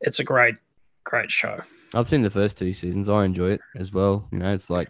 [0.00, 0.56] it's a great,
[1.04, 1.60] great show.
[1.94, 3.08] I've seen the first two seasons.
[3.08, 4.28] I enjoy it as well.
[4.32, 4.88] You know, it's like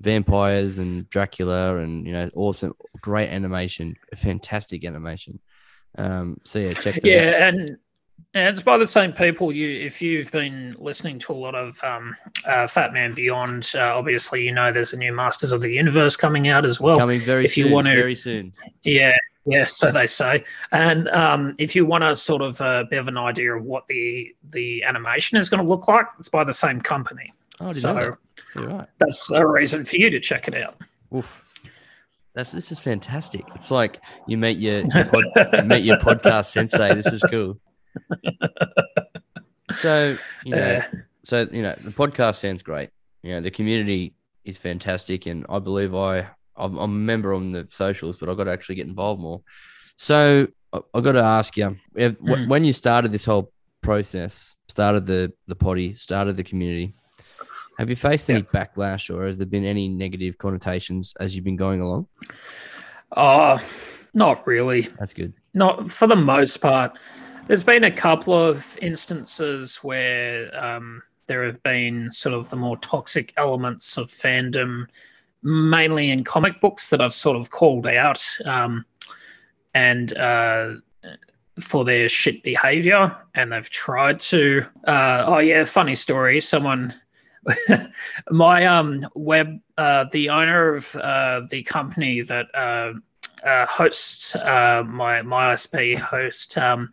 [0.00, 5.38] vampires and Dracula, and you know, awesome, great animation, fantastic animation.
[5.96, 7.04] Um, so yeah, check that out.
[7.04, 7.76] Yeah, and,
[8.34, 9.52] and it's by the same people.
[9.52, 14.44] You, if you've been listening to a lot of um, uh, Fatman Beyond, uh, obviously
[14.44, 16.98] you know there's a new Masters of the Universe coming out as well.
[16.98, 18.52] coming very if you want to- very soon.
[18.82, 19.16] Yeah,
[19.48, 20.44] yeah, so they say.
[20.72, 23.86] And um, if you want a sort of a bit of an idea of what
[23.86, 27.32] the the animation is going to look like, it's by the same company.
[27.60, 28.18] Oh, so that.
[28.54, 28.88] You're right.
[28.98, 30.76] that's a reason for you to check it out.
[31.14, 31.42] Oof.
[32.34, 33.44] That's this is fantastic.
[33.54, 36.94] It's like you meet your, your pod, you meet your podcast sensei.
[36.94, 37.58] This is cool.
[39.72, 40.82] So you know, Uh,
[41.24, 42.90] so you know, the podcast sounds great.
[43.22, 47.48] You know, the community is fantastic, and I believe I I'm, I'm a member on
[47.50, 49.42] the socials, but I've got to actually get involved more.
[49.96, 52.48] So I've got to ask you, if, Mm.
[52.48, 56.94] when you started this whole process, started the the potty, started the community,
[57.78, 61.56] have you faced any backlash, or has there been any negative connotations as you've been
[61.56, 62.06] going along?
[63.16, 63.58] oh,
[64.14, 64.82] not really.
[64.98, 65.32] That's good.
[65.54, 66.98] Not for the most part.
[67.46, 72.76] There's been a couple of instances where um, there have been sort of the more
[72.78, 74.86] toxic elements of fandom,
[75.42, 78.84] mainly in comic books, that I've sort of called out, um,
[79.74, 80.74] and uh,
[81.60, 84.64] for their shit behavior, and they've tried to.
[84.84, 86.40] Uh, oh yeah, funny story.
[86.40, 86.94] Someone,
[88.30, 92.46] my um web, uh, the owner of uh, the company that.
[92.54, 92.94] Uh,
[93.44, 96.92] uh, host, uh, my my ISP host, um,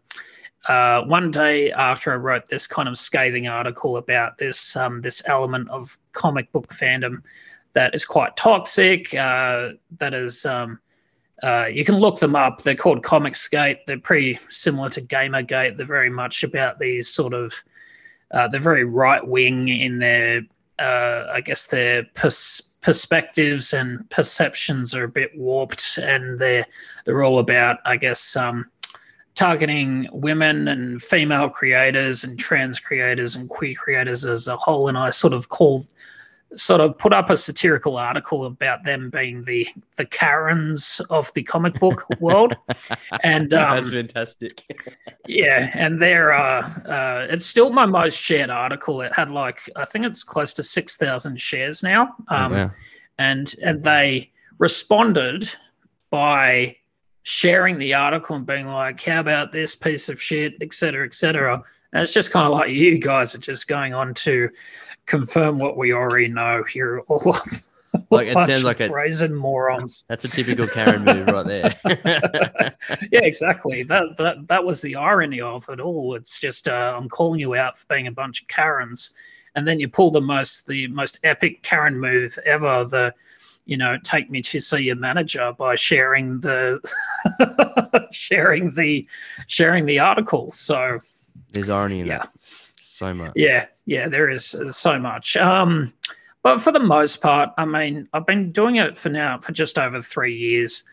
[1.07, 5.69] one day after I wrote this kind of scathing article about this um, this element
[5.71, 7.23] of comic book fandom
[7.75, 10.45] that is quite toxic, uh, that is.
[10.45, 10.79] Um,
[11.43, 12.61] uh, you can look them up.
[12.61, 13.79] They're called Comicsgate.
[13.85, 15.77] They're pretty similar to Gamergate.
[15.77, 17.53] They're very much about these sort of.
[18.31, 20.41] Uh, they're very right wing in their,
[20.79, 26.65] uh, I guess, their pers- perspectives and perceptions are a bit warped, and they're
[27.03, 28.65] they're all about, I guess, um,
[29.35, 34.87] targeting women and female creators and trans creators and queer creators as a whole.
[34.87, 35.87] And I sort of called,
[36.55, 41.43] sort of put up a satirical article about them being the the Karens of the
[41.43, 42.55] comic book world,
[43.23, 44.63] and um, That's fantastic.
[45.27, 49.01] yeah, and there are uh, uh, it's still my most shared article.
[49.01, 52.15] It had like I think it's close to six thousand shares now.
[52.29, 52.71] Um, Oh, wow.
[53.17, 55.49] and and they responded
[56.09, 56.75] by
[57.23, 61.13] sharing the article and being like, "How about this piece of shit?" et cetera, et
[61.13, 61.61] cetera.
[61.93, 64.49] And it's just kind of like you guys are just going on to
[65.05, 66.63] confirm what we already know.
[66.73, 67.35] You're all
[68.09, 70.03] Like, it sounds like a- brazen morons.
[70.09, 71.75] That's a typical Karen move right there.
[73.11, 73.83] yeah, exactly.
[73.83, 76.15] That that that was the irony of it all.
[76.15, 79.11] It's just uh, I'm calling you out for being a bunch of Karens,
[79.55, 82.83] and then you pull the most the most epic Karen move ever.
[82.83, 83.13] The
[83.65, 86.81] you know take me to see your manager by sharing the
[88.11, 89.07] sharing the
[89.47, 90.51] sharing the article.
[90.51, 90.99] So
[91.51, 92.17] There's irony in Yeah.
[92.19, 92.29] that.
[92.39, 93.31] So much.
[93.35, 95.37] yeah, yeah, there is uh, so much.
[95.37, 95.93] Um,
[96.43, 99.79] but for the most part, I mean, I've been doing it for now for just
[99.79, 100.83] over three years.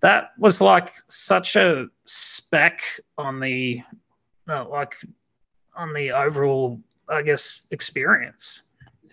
[0.00, 2.82] That was like such a speck
[3.18, 3.82] on the,
[4.48, 4.96] uh, like,
[5.76, 8.62] on the overall, I guess, experience.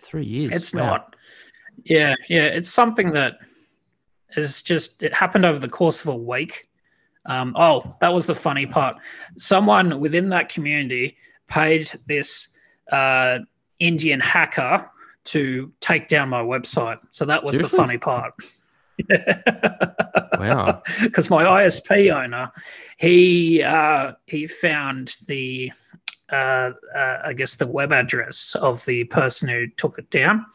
[0.00, 0.52] Three years.
[0.52, 0.86] It's Wow.
[0.86, 1.16] not.
[1.84, 3.38] Yeah, yeah, it's something that
[4.36, 5.02] is just.
[5.02, 6.68] It happened over the course of a week.
[7.26, 8.96] Um, oh, that was the funny part.
[9.38, 11.16] Someone within that community
[11.48, 12.48] paid this
[12.90, 13.38] uh,
[13.78, 14.90] Indian hacker
[15.24, 16.98] to take down my website.
[17.08, 17.76] So that was Seriously?
[17.76, 18.34] the funny part.
[20.38, 20.82] Wow.
[21.02, 22.50] Because my ISP owner,
[22.96, 25.72] he uh, he found the
[26.30, 30.46] uh, uh, I guess the web address of the person who took it down,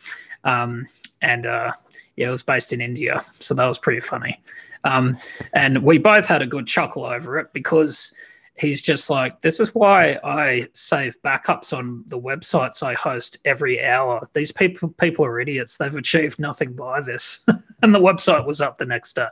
[0.43, 0.88] um,
[1.21, 1.71] and uh,
[2.15, 4.41] yeah, it was based in India, so that was pretty funny.
[4.83, 5.17] Um,
[5.53, 8.11] and we both had a good chuckle over it because
[8.57, 13.83] he's just like, this is why I save backups on the websites I host every
[13.83, 14.25] hour.
[14.33, 15.77] These people people are idiots.
[15.77, 17.45] They've achieved nothing by this.
[17.81, 19.27] and the website was up the next day.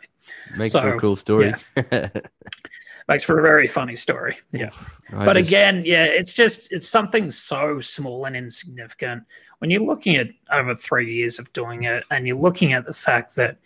[0.58, 1.54] Makes So, for a cool story.
[1.76, 2.10] Yeah.
[3.10, 4.38] Makes for a very funny story.
[4.52, 4.70] Yeah.
[5.12, 9.24] I but just- again, yeah, it's just it's something so small and insignificant.
[9.60, 12.94] When you're looking at over three years of doing it, and you're looking at the
[12.94, 13.58] fact that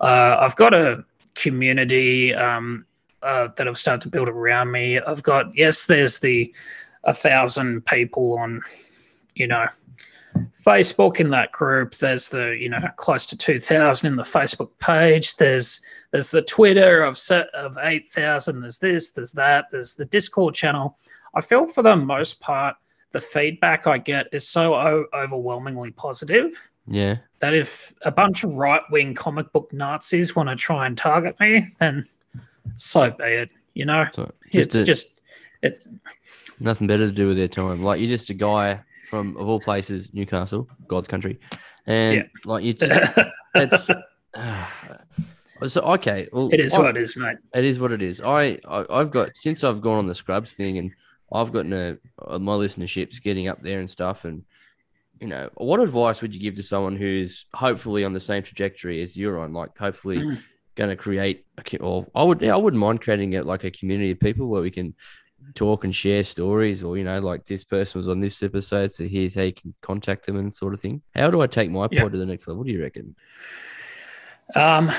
[0.00, 2.86] uh, I've got a community um,
[3.24, 5.00] uh, that I've started to build around me.
[5.00, 6.54] I've got yes, there's the
[7.04, 8.62] a thousand people on,
[9.34, 9.66] you know,
[10.64, 11.94] Facebook in that group.
[11.94, 15.36] There's the you know close to two thousand in the Facebook page.
[15.36, 15.80] There's
[16.12, 18.60] there's the Twitter of set of eight thousand.
[18.60, 19.10] There's this.
[19.10, 19.66] There's that.
[19.72, 20.98] There's the Discord channel.
[21.34, 22.76] I feel for the most part,
[23.10, 27.18] the feedback I get is so o- overwhelmingly positive yeah.
[27.38, 31.38] that if a bunch of right wing comic book Nazis want to try and target
[31.40, 32.06] me, then
[32.76, 33.50] so be it.
[33.74, 35.14] You know, So just it's a- just
[35.62, 35.80] it's
[36.60, 37.82] nothing better to do with their time.
[37.82, 41.38] Like you're just a guy from of all places, Newcastle, God's country,
[41.86, 42.22] and Yeah.
[42.44, 43.00] like you just
[43.54, 43.90] it's.
[45.66, 47.38] so okay, well, it is I- what it is, mate.
[47.54, 48.20] It is what it is.
[48.20, 50.90] I, I I've got since I've gone on the Scrubs thing, and
[51.32, 51.96] I've gotten a,
[52.26, 54.24] uh, my listenership's getting up there and stuff.
[54.24, 54.44] And
[55.20, 59.00] you know, what advice would you give to someone who's hopefully on the same trajectory
[59.00, 59.52] as you're on?
[59.52, 60.42] Like, hopefully, Mm.
[60.76, 63.70] Going to create a or I would yeah, I wouldn't mind creating it like a
[63.70, 64.94] community of people where we can
[65.54, 69.06] talk and share stories, or you know, like this person was on this episode, so
[69.06, 71.02] here's how you can contact them and sort of thing.
[71.14, 72.00] How do I take my Yeah.
[72.02, 72.64] pod to the next level?
[72.64, 73.14] Do you reckon?
[74.54, 74.90] Um,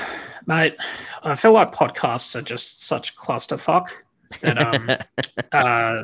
[0.46, 0.76] mate,
[1.22, 3.88] I feel like podcasts are just such clusterfuck
[4.42, 4.98] that um
[5.52, 6.02] uh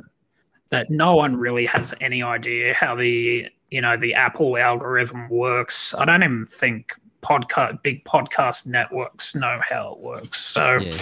[0.70, 5.94] that no one really has any idea how the you know the Apple algorithm works.
[5.94, 10.40] I don't even think podcast big podcast networks know how it works.
[10.40, 10.96] So yeah,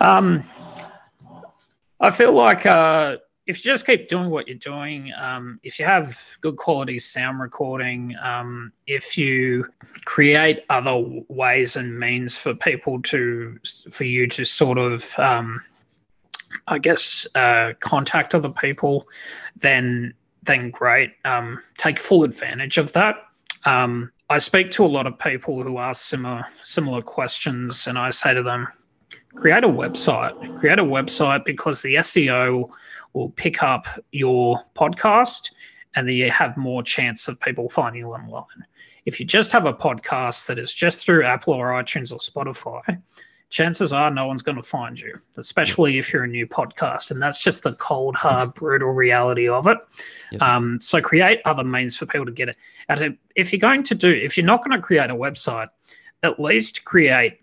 [0.00, 0.42] um,
[2.00, 3.16] I feel like uh,
[3.48, 7.40] if you just keep doing what you're doing, um, if you have good quality sound
[7.40, 9.66] recording, um, if you
[10.04, 13.58] create other ways and means for people to,
[13.90, 15.60] for you to sort of, um,
[16.66, 19.08] I guess, uh, contact other people,
[19.56, 21.12] then then great.
[21.24, 23.16] Um, take full advantage of that.
[23.64, 28.10] Um, I speak to a lot of people who ask similar similar questions, and I
[28.10, 28.68] say to them,
[29.34, 30.58] create a website.
[30.60, 32.70] Create a website because the SEO
[33.14, 35.50] will pick up your podcast
[35.94, 38.66] and then you have more chance of people finding you online.
[39.06, 43.00] If you just have a podcast that is just through Apple or iTunes or Spotify,
[43.50, 47.10] chances are no one's going to find you, especially if you're a new podcast.
[47.10, 49.78] And that's just the cold, hard, brutal reality of it.
[50.42, 52.56] Um, so create other means for people to get it.
[52.88, 55.68] And if you're going to do, if you're not going to create a website,
[56.22, 57.40] at least create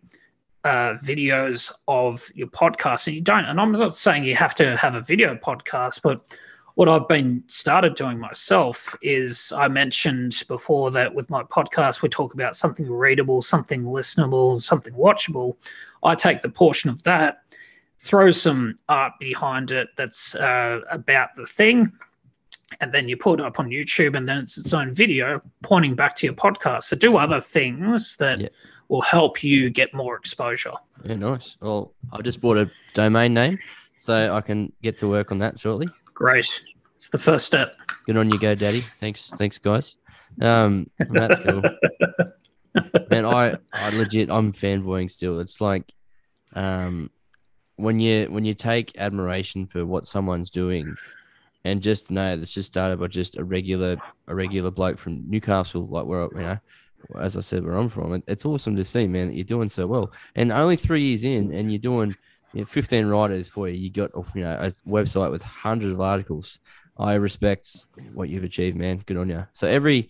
[0.64, 3.08] uh, videos of your podcast.
[3.08, 6.22] And you don't, and I'm not saying you have to have a video podcast, but
[6.76, 12.10] what I've been started doing myself is I mentioned before that with my podcast, we
[12.10, 15.56] talk about something readable, something listenable, something watchable.
[16.04, 17.44] I take the portion of that,
[18.00, 21.92] throw some art behind it that's uh, about the thing,
[22.82, 25.96] and then you put it up on YouTube, and then it's its own video pointing
[25.96, 26.84] back to your podcast.
[26.84, 28.50] So do other things that Yeah.
[28.90, 30.74] will help you get more exposure.
[31.06, 31.56] Yeah, nice.
[31.62, 33.60] Well, I just bought a domain name,
[33.96, 35.88] so I can get to work on that shortly.
[36.16, 36.64] Great.
[36.96, 37.76] It's the first step.
[38.06, 38.84] Good on you, go, Daddy.
[39.00, 39.98] Thanks, thanks, guys.
[40.42, 41.62] Um, that's cool.
[43.10, 45.40] Man, I, I legit, I'm fanboying still.
[45.40, 45.94] It's like,
[46.54, 47.12] um,
[47.76, 50.96] when you when you take admiration for what someone's doing,
[51.66, 53.98] and just know that's just started by just a regular
[54.28, 56.58] a regular bloke from Newcastle, like where you know,
[57.20, 58.24] as I said, where I'm from.
[58.28, 60.14] It's awesome to see, man, that you're doing so well.
[60.36, 62.16] And only three years in, and you're doing
[62.56, 63.78] you know, 15 writers for you.
[63.78, 66.58] You got you know a website with hundreds of articles.
[66.98, 69.04] I respect what you've achieved, man.
[69.06, 69.46] Good on you.
[69.54, 70.10] So every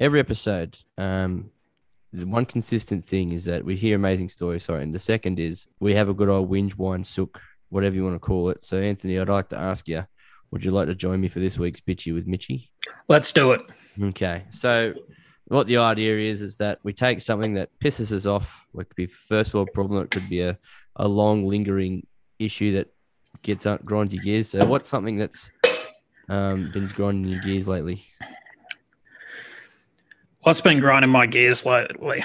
[0.00, 1.50] every episode, um,
[2.10, 4.64] the one consistent thing is that we hear amazing stories.
[4.64, 8.04] Sorry, and the second is we have a good old whinge, wine, sook, whatever you
[8.04, 8.64] want to call it.
[8.64, 10.06] So Anthony, I'd like to ask you,
[10.50, 12.70] would you like to join me for this week's bitchy with Mitchy?
[13.08, 13.60] Let's do it.
[14.02, 14.94] Okay, so
[15.46, 18.66] what the idea is is that we take something that pisses us off.
[18.74, 20.02] It could be first world problem.
[20.02, 20.58] It could be a,
[20.96, 22.06] a long lingering
[22.38, 22.92] issue that
[23.42, 24.50] gets up grinds your gears.
[24.50, 25.50] So what's something that's
[26.28, 28.04] um, been grinding your gears lately?
[30.42, 32.24] What's been grinding my gears lately?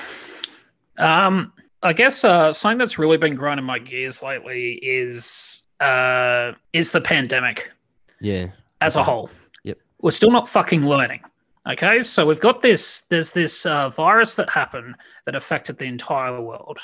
[0.98, 1.54] Um,
[1.84, 7.02] I guess uh, something that's really been grinding my gears lately is uh, is the
[7.02, 7.72] pandemic
[8.20, 8.48] Yeah,
[8.82, 9.30] as a whole.
[9.64, 9.78] Yep.
[10.02, 11.22] We're still not fucking learning.
[11.68, 13.02] Okay, so we've got this.
[13.10, 14.96] There's this uh, virus that happened
[15.26, 16.80] that affected the entire world,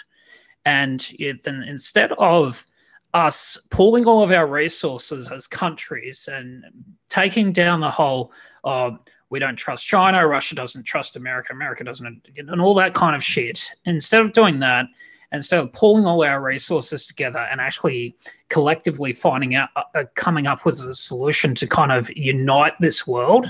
[0.65, 2.65] and it, then instead of
[3.13, 6.65] us pooling all of our resources as countries and
[7.07, 8.33] taking down the whole
[8.65, 8.91] uh,
[9.29, 13.23] we don't trust China, Russia doesn't trust America, America doesn't, and all that kind of
[13.23, 13.63] shit.
[13.85, 14.85] Instead of doing that,
[15.31, 18.15] instead of pulling all our resources together and actually
[18.49, 23.07] collectively finding out, uh, uh coming up with a solution to kind of unite this
[23.07, 23.47] world,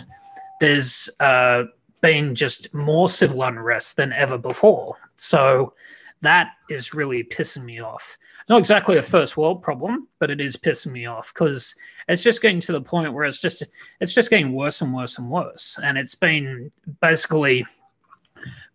[0.59, 1.63] there's uh,
[2.01, 4.97] been just more civil unrest than ever before.
[5.15, 5.73] So
[6.21, 8.17] that is really pissing me off.
[8.49, 11.75] Not exactly a first world problem, but it is pissing me off because
[12.07, 13.63] it's just getting to the point where it's just
[14.01, 17.65] it's just getting worse and worse and worse, and it's been basically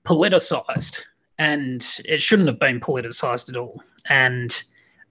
[0.05, 1.05] politicized,
[1.39, 4.63] and it shouldn't have been politicized at all, and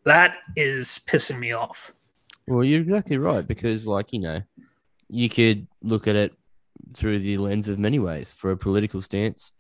[0.06, 1.92] that is pissing me off.
[2.48, 4.42] Well, you're exactly right because, like you know,
[5.10, 6.34] you could look at it
[6.94, 9.52] through the lens of many ways for a political stance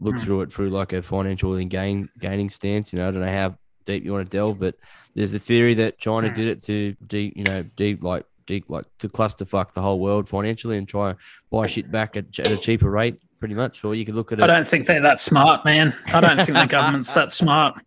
[0.00, 0.20] look mm.
[0.20, 2.92] through it through like a financial and gain gaining stance.
[2.92, 4.76] You know, I don't know how deep you want to delve, but
[5.14, 6.34] there's the theory that China mm.
[6.34, 10.28] did it to deep, you know, deep like deep like to clusterfuck the whole world
[10.28, 11.18] financially and try and
[11.50, 13.84] buy shit back at, at a cheaper rate, pretty much.
[13.84, 14.42] Or you could look at it.
[14.42, 15.94] I don't think they're that smart, man.
[16.06, 17.82] I don't think the government's that smart.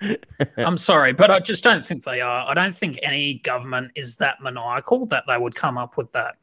[0.56, 2.48] I'm sorry, but I just don't think they are.
[2.48, 6.36] I don't think any government is that maniacal that they would come up with that.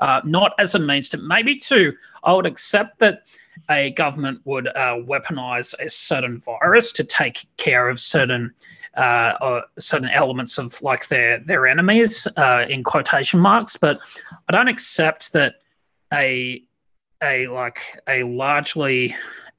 [0.00, 1.92] Uh, not as a means to maybe to,
[2.24, 3.22] I would accept that
[3.68, 8.52] a government would uh, weaponize a certain virus to take care of certain
[8.94, 13.76] uh, or certain elements of like their their enemies uh, in quotation marks.
[13.76, 14.00] But
[14.48, 15.56] I don't accept that
[16.12, 16.62] a
[17.22, 19.14] a like a largely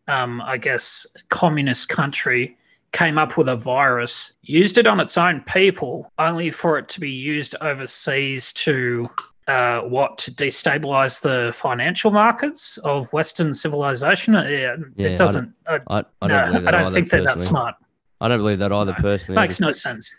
[0.07, 2.57] um, I guess communist country
[2.91, 6.99] came up with a virus, used it on its own people, only for it to
[6.99, 9.09] be used overseas to
[9.51, 14.35] uh, what to destabilize the financial markets of Western civilization.
[14.35, 15.53] It, yeah, it doesn't.
[15.67, 17.75] I don't, I, I don't, no, I don't think they're that smart.
[18.21, 18.93] I don't believe that either.
[18.93, 20.17] No, personally, makes no sense.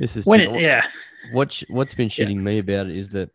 [0.00, 0.84] This is when it, yeah.
[1.32, 2.40] What's what's been shitting yeah.
[2.40, 3.30] me about it is that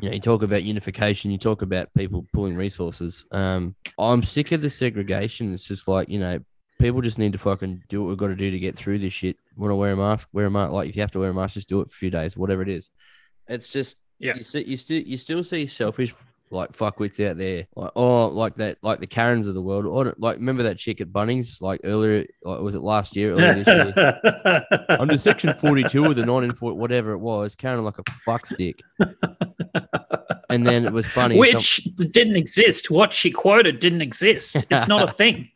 [0.00, 3.26] you know you talk about unification, you talk about people pulling resources.
[3.30, 5.54] Um, I'm sick of the segregation.
[5.54, 6.40] It's just like you know
[6.78, 9.12] people just need to fucking do what we've got to do to get through this
[9.12, 9.36] shit.
[9.56, 10.28] Want to wear a mask?
[10.32, 10.72] Wear a mask.
[10.72, 12.36] Like if you have to wear a mask, just do it for a few days,
[12.36, 12.90] whatever it is.
[13.48, 14.36] It's just yeah.
[14.36, 16.14] You, see, you still you still see selfish
[16.50, 19.86] like fuckwits out there, like oh, like that, like the Karens of the world.
[19.86, 23.32] Or like remember that chick at Bunnings, like earlier, like was it last year?
[23.32, 27.84] Earlier this year, under Section Forty Two of the nineteen forty, whatever it was, Karen
[27.84, 28.80] like a fuckstick.
[30.50, 32.10] and then it was funny, which some...
[32.10, 32.90] didn't exist.
[32.90, 34.64] What she quoted didn't exist.
[34.70, 35.50] It's not a thing.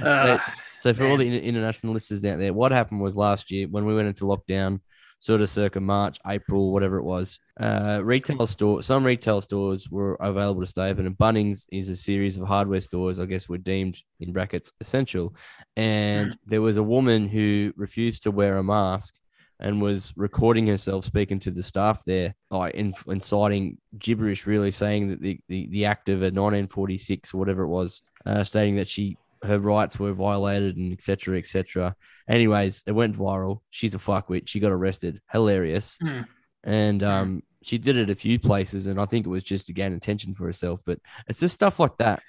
[0.00, 1.12] Uh, so, so, for man.
[1.12, 4.24] all the international listeners out there, what happened was last year when we went into
[4.24, 4.80] lockdown
[5.22, 7.38] sort of circa March, April, whatever it was.
[7.58, 11.94] Uh, retail store, some retail stores were available to stay open, and Bunnings is a
[11.94, 13.20] series of hardware stores.
[13.20, 15.32] I guess were deemed in brackets essential.
[15.76, 16.34] And mm.
[16.44, 19.14] there was a woman who refused to wear a mask
[19.60, 25.10] and was recording herself speaking to the staff there, like in, inciting gibberish, really saying
[25.10, 28.88] that the, the, the act of a 1946 or whatever it was, uh, stating that
[28.88, 31.38] she her rights were violated and etc.
[31.38, 31.96] etc.
[32.28, 33.60] Anyways, it went viral.
[33.70, 34.48] She's a fuckwit.
[34.48, 35.20] She got arrested.
[35.30, 35.98] Hilarious.
[36.02, 36.26] Mm.
[36.64, 39.72] And um, she did it a few places, and I think it was just to
[39.72, 40.82] gain attention for herself.
[40.84, 42.22] But it's just stuff like that.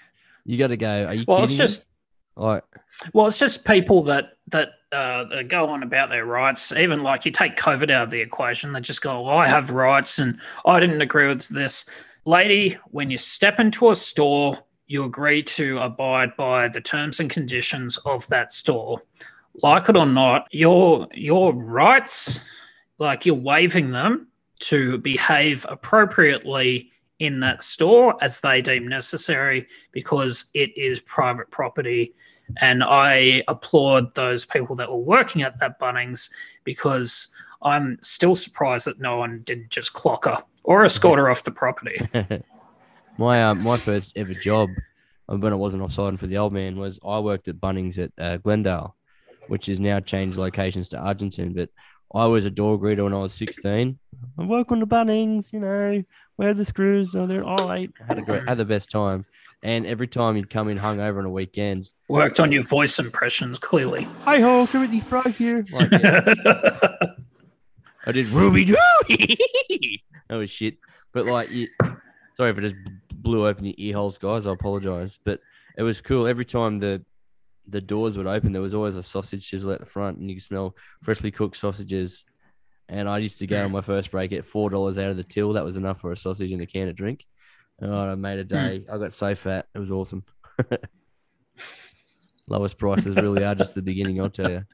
[0.46, 1.06] You got to go.
[1.06, 1.62] Are you well, kidding?
[1.62, 1.84] It's just,
[2.36, 2.64] like,
[3.14, 6.72] well, it's just people that that uh, go on about their rights.
[6.72, 9.72] Even like you take COVID out of the equation, they just go, well, "I have
[9.72, 11.86] rights," and I didn't agree with this.
[12.26, 14.58] Lady, when you step into a store,
[14.88, 19.02] you agree to abide by the terms and conditions of that store.
[19.62, 22.40] Like it or not, your your rights,
[22.98, 24.28] like you're waiving them
[24.62, 32.14] to behave appropriately in that store as they deem necessary because it is private property.
[32.60, 36.30] And I applaud those people that were working at that Bunnings
[36.64, 37.28] because
[37.62, 41.52] I'm still surprised that no one didn't just clock her or escort her off the
[41.52, 42.02] property.
[43.18, 44.70] My uh, my first ever job
[45.30, 48.12] uh, when I wasn't offside for the old man was I worked at Bunnings at
[48.18, 48.96] uh, Glendale,
[49.48, 51.54] which has now changed locations to Argenton.
[51.54, 51.70] But
[52.14, 53.98] I was a door greeter when I was 16.
[54.38, 56.04] I work on the Bunnings, you know,
[56.36, 57.16] where the screws?
[57.16, 57.92] Oh, they're all right.
[58.08, 59.26] Had a great, had the best time.
[59.62, 63.60] And every time you'd come in hungover on a weekend, worked on your voice impressions
[63.60, 64.04] clearly.
[64.22, 65.64] Hi ho, Kermit the Frog here.
[65.72, 66.34] Like, yeah.
[68.06, 68.76] I did Ruby Doo.
[69.08, 70.78] that was shit.
[71.14, 71.68] But like, you,
[72.36, 72.76] sorry for just
[73.24, 74.46] blew open your ear holes, guys.
[74.46, 75.40] I apologize, but
[75.78, 76.28] it was cool.
[76.28, 77.04] Every time the
[77.66, 80.36] the doors would open, there was always a sausage sizzle at the front, and you
[80.36, 82.26] could smell freshly cooked sausages.
[82.90, 85.24] And I used to go on my first break at four dollars out of the
[85.24, 85.54] till.
[85.54, 87.26] That was enough for a sausage and a can of drink.
[87.82, 88.86] Oh, I made a day.
[88.92, 89.68] I got so fat.
[89.74, 90.24] It was awesome.
[92.48, 94.20] Lowest prices really are just the beginning.
[94.22, 94.66] I'll tell you.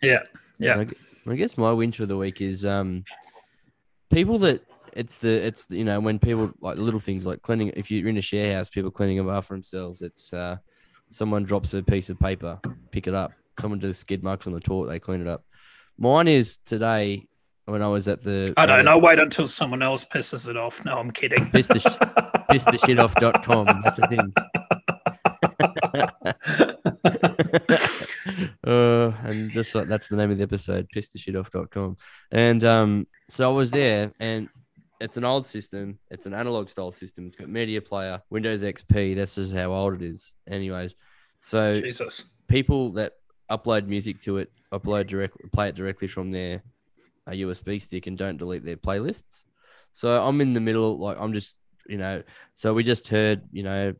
[0.00, 0.20] Yeah,
[0.58, 0.76] yeah.
[0.76, 0.94] When
[1.28, 3.04] I guess my win for the week is um,
[4.10, 4.62] people that
[4.94, 7.72] it's the it's you know when people like little things like cleaning.
[7.76, 10.02] If you're in a share house, people cleaning up after themselves.
[10.02, 10.56] It's uh,
[11.10, 12.58] someone drops a piece of paper,
[12.90, 13.32] pick it up.
[13.60, 15.44] Someone does skid marks on the toilet, they clean it up.
[15.98, 17.26] Mine is today
[17.66, 18.54] when I was at the.
[18.56, 18.98] I don't know.
[18.98, 20.84] Wait until someone else pisses it off.
[20.84, 21.50] No, I'm kidding.
[21.50, 23.82] Piss the, sh- piss the shit off.com.
[23.84, 24.30] That's a thing.
[28.66, 31.96] uh, and just like that's the name of the episode, piss the shit off.com.
[32.30, 34.48] And um, so I was there and
[35.00, 35.98] it's an old system.
[36.10, 37.26] It's an analog style system.
[37.26, 39.16] It's got media player, Windows XP.
[39.16, 40.34] That's just how old it is.
[40.48, 40.94] Anyways,
[41.38, 42.32] so Jesus.
[42.48, 43.14] people that
[43.50, 48.06] upload music to it, upload directly, play it directly from their uh, a USB stick,
[48.06, 49.42] and don't delete their playlists.
[49.92, 52.22] So I'm in the middle, like I'm just, you know.
[52.54, 53.94] So we just heard, you know,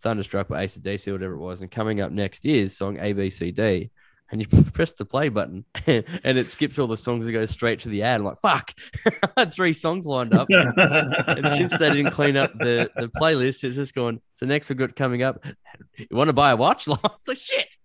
[0.00, 3.90] Thunderstruck by AC/DC whatever it was, and coming up next is song ABCD
[4.30, 7.80] and you press the play button and it skips all the songs and goes straight
[7.80, 8.20] to the ad.
[8.20, 8.72] I'm like, fuck,
[9.06, 10.48] I had three songs lined up.
[10.50, 14.78] and since they didn't clean up the, the playlist, it's just going, so next we've
[14.78, 15.44] got coming up,
[15.96, 16.84] you want to buy a watch?
[16.84, 16.96] so
[17.34, 17.76] shit.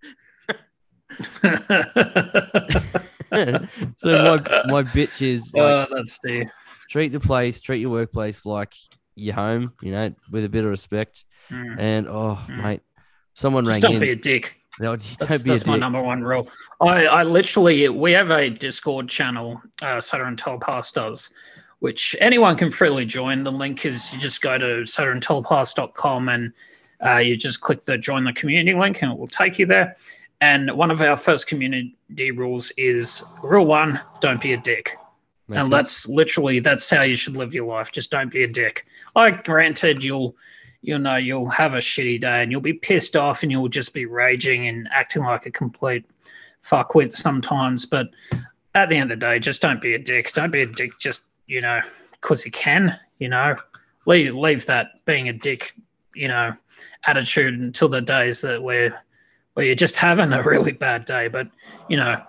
[3.98, 4.38] so my,
[4.68, 6.50] my bitch is like, oh, that's Steve.
[6.90, 8.74] treat the place, treat your workplace like
[9.16, 11.26] your home, you know, with a bit of respect.
[11.50, 11.80] Mm.
[11.80, 12.64] And oh, mm.
[12.64, 12.82] mate,
[13.34, 14.00] someone Just rang don't in.
[14.00, 14.61] be a dick.
[14.80, 16.50] No, that's, that's my number one rule.
[16.80, 21.30] I, I literally, we have a Discord channel, uh, Soda and Telepaths does,
[21.80, 23.44] which anyone can freely join.
[23.44, 26.54] The link is you just go to sodaandtelepaths.com and
[27.06, 29.98] uh, you just click the join the community link and it will take you there.
[30.40, 34.98] And one of our first community rules is rule one: don't be a dick.
[35.48, 35.72] Makes and sense.
[35.72, 37.92] that's literally that's how you should live your life.
[37.92, 38.86] Just don't be a dick.
[39.16, 40.36] Like, granted, you'll
[40.82, 43.94] you'll know you'll have a shitty day and you'll be pissed off and you'll just
[43.94, 46.06] be raging and acting like a complete
[46.64, 47.86] fuckwit sometimes.
[47.86, 48.10] But
[48.74, 50.32] at the end of the day, just don't be a dick.
[50.34, 53.56] Don't be a dick just, you know, because you can, you know.
[54.08, 55.76] Leave leave that being a dick,
[56.16, 56.56] you know,
[57.06, 59.04] attitude until the days that where
[59.54, 61.28] where you're just having a really bad day.
[61.28, 61.50] But,
[61.88, 62.20] you know,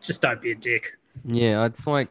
[0.00, 0.96] just don't be a dick.
[1.24, 2.08] Yeah, it's like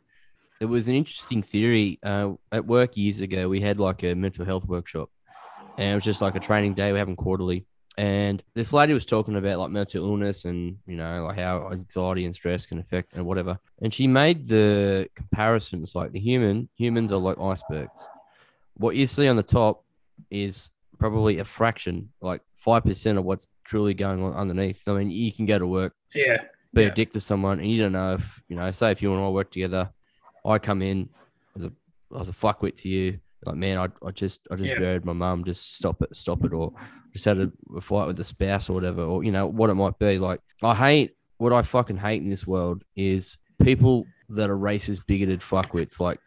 [0.61, 1.99] it was an interesting theory.
[2.01, 5.09] Uh, at work years ago, we had like a mental health workshop
[5.77, 6.91] and it was just like a training day.
[6.91, 7.65] We have them quarterly.
[7.97, 12.25] And this lady was talking about like mental illness and you know like how anxiety
[12.25, 13.59] and stress can affect and whatever.
[13.81, 17.91] And she made the comparisons like the human humans are like icebergs.
[18.75, 19.83] What you see on the top
[20.31, 24.81] is probably a fraction, like five percent of what's truly going on underneath.
[24.87, 26.43] I mean, you can go to work, yeah,
[26.73, 26.87] be yeah.
[26.87, 28.71] a dick to someone, and you don't know if you know.
[28.71, 29.91] Say if you and I work together,
[30.43, 31.09] I come in
[31.55, 31.71] as a
[32.19, 34.79] as a fuckwit to you like, man, I, I just I just yeah.
[34.79, 35.43] buried my mum.
[35.43, 36.73] Just stop it, stop it, or
[37.11, 39.97] just had a, fight with the spouse or whatever, or you know what it might
[39.99, 40.19] be.
[40.19, 45.05] Like, I hate what I fucking hate in this world is people that are racist,
[45.05, 45.99] bigoted fuckwits.
[45.99, 46.19] Like,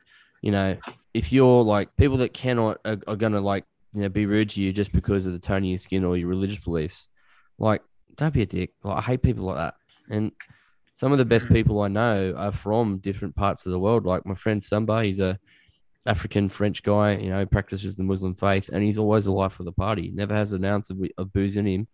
[0.43, 0.77] you know,
[1.15, 4.61] if you're like people that cannot are, are gonna like you know be rude to
[4.61, 7.09] you just because of the tone of your skin or your religious beliefs,
[7.59, 7.83] like
[8.17, 8.73] don't be a dick.
[8.83, 9.75] Like, I hate people like that.
[10.09, 10.33] And
[10.95, 11.53] some of the best mm.
[11.53, 14.07] people I know are from different parts of the world.
[14.07, 15.39] Like my friend Samba, he's a
[16.07, 19.67] African French guy, you know, practices the Muslim faith, and he's always the life of
[19.67, 20.11] the party.
[20.15, 21.89] Never has an ounce of, of booze in him,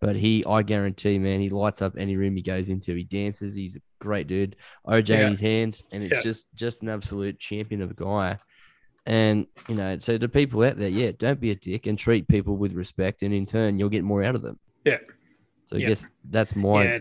[0.00, 2.94] but he, I guarantee, man, he lights up any room he goes into.
[2.94, 3.54] He dances.
[3.54, 4.56] He's a great dude.
[4.86, 5.24] OJ yeah.
[5.24, 6.22] in his hand, and it's yeah.
[6.22, 8.38] just just an absolute champion of a guy.
[9.06, 12.28] And you know, so the people out there, yeah, don't be a dick and treat
[12.28, 14.58] people with respect, and in turn, you'll get more out of them.
[14.84, 14.98] Yeah.
[15.68, 15.88] So I yeah.
[15.88, 16.98] guess that's my yeah,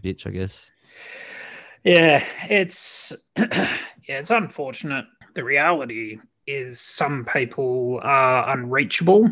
[0.00, 0.26] bitch.
[0.26, 0.70] I guess.
[1.84, 3.68] Yeah, it's yeah,
[4.08, 5.04] it's unfortunate
[5.36, 9.30] the reality is some people are unreachable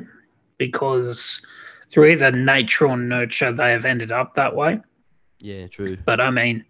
[0.59, 1.45] because
[1.91, 4.81] through either nature or nurture they have ended up that way.
[5.39, 5.97] Yeah, true.
[6.05, 6.65] But I mean,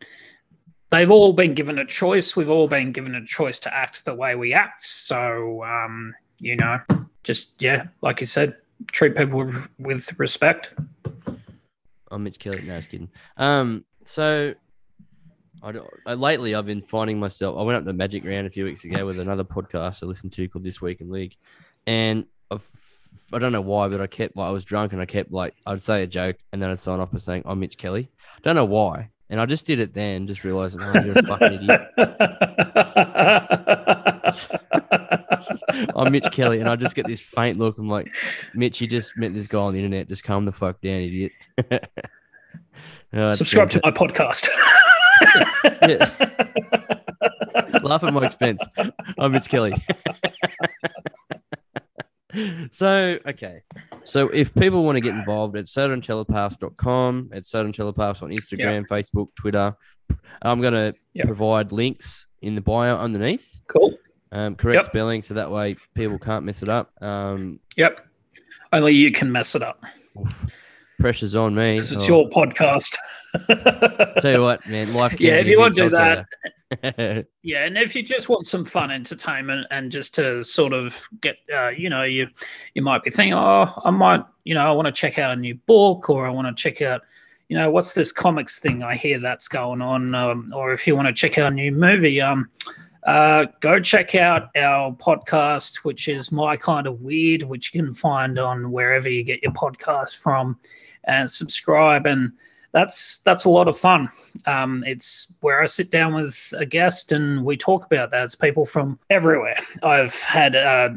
[0.90, 2.36] they've all been given a choice.
[2.36, 4.82] We've all been given a choice to act the way we act.
[4.82, 6.78] So, um, you know,
[7.22, 8.56] just yeah, like you said,
[8.92, 10.72] treat people with, respect.
[12.10, 12.62] I'm Mitch Kelly.
[12.62, 13.10] No, just kidding.
[13.36, 14.54] Um, so
[15.64, 17.58] I, I, uh, lately I've been finding myself.
[17.58, 20.32] I went up the Magic Round a few weeks ago with another podcast I listened
[20.32, 21.36] to called This Week in League,
[21.86, 22.68] and I've,
[23.32, 25.54] I don't know why, but I kept like I was drunk and I kept like
[25.66, 28.10] I'd say a joke and then I'd sign off by saying I'm Mitch Kelly.
[28.42, 31.54] Don't know why, and I just did it then, just realizing oh, you're a fucking
[31.54, 31.80] idiot.
[35.96, 37.78] I'm Mitch Kelly, and I just get this faint look.
[37.78, 38.14] I'm like,
[38.52, 40.08] Mitch, you just met this guy on the internet.
[40.08, 41.32] Just calm the fuck down, idiot.
[43.14, 44.50] oh, Subscribe to my podcast.
[47.82, 48.62] Laugh at my expense.
[49.18, 49.74] I'm Mitch Kelly.
[52.70, 53.62] so, okay.
[54.04, 58.86] So if people want to get involved at sodaandtelepaths.com, at Soda and Telepaths on Instagram,
[58.86, 59.74] Facebook, Twitter,
[60.42, 61.26] I'm going to Yep.
[61.26, 63.60] provide links in the bio underneath.
[63.68, 63.96] Cool.
[64.32, 64.84] Um, correct Yep.
[64.86, 66.90] spelling, so that way people can't mess it up.
[67.00, 68.04] Um, Yep.
[68.72, 69.80] Only you can mess it up
[70.18, 70.46] oof,
[70.98, 71.74] pressure's on me.
[71.74, 72.96] because it's Oh, your podcast.
[74.20, 75.18] Tell you what, man, life.
[75.20, 77.24] Yeah, if you want to do you.
[77.42, 81.36] Yeah, and if you just want some fun entertainment and just to sort of get,
[81.54, 82.28] uh, you know, you
[82.74, 85.40] you might be thinking, oh, I might, you know, I want to check out a
[85.40, 87.02] new book, or I want to check out,
[87.48, 88.82] you know, what's this comics thing?
[88.82, 91.70] I hear that's going on, um, or if you want to check out a new
[91.70, 92.48] movie, um,
[93.04, 97.92] uh, go check out our podcast, which is my kind of weird, which you can
[97.92, 100.58] find on wherever you get your podcast from,
[101.04, 102.32] and subscribe and.
[102.72, 104.08] That's that's a lot of fun.
[104.46, 108.24] Um, it's where I sit down with a guest and we talk about that.
[108.24, 109.60] It's people from everywhere.
[109.84, 110.90] I've had uh,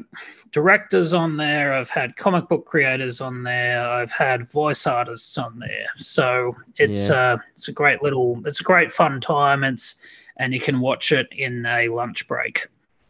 [0.51, 1.73] directors on there.
[1.73, 3.87] I've had comic book creators on there.
[3.87, 5.85] I've had voice artists on there.
[5.97, 9.63] So it's uh, it's a great little, it's a great fun time.
[9.63, 10.01] It's
[10.37, 12.67] and you can watch it in a lunch break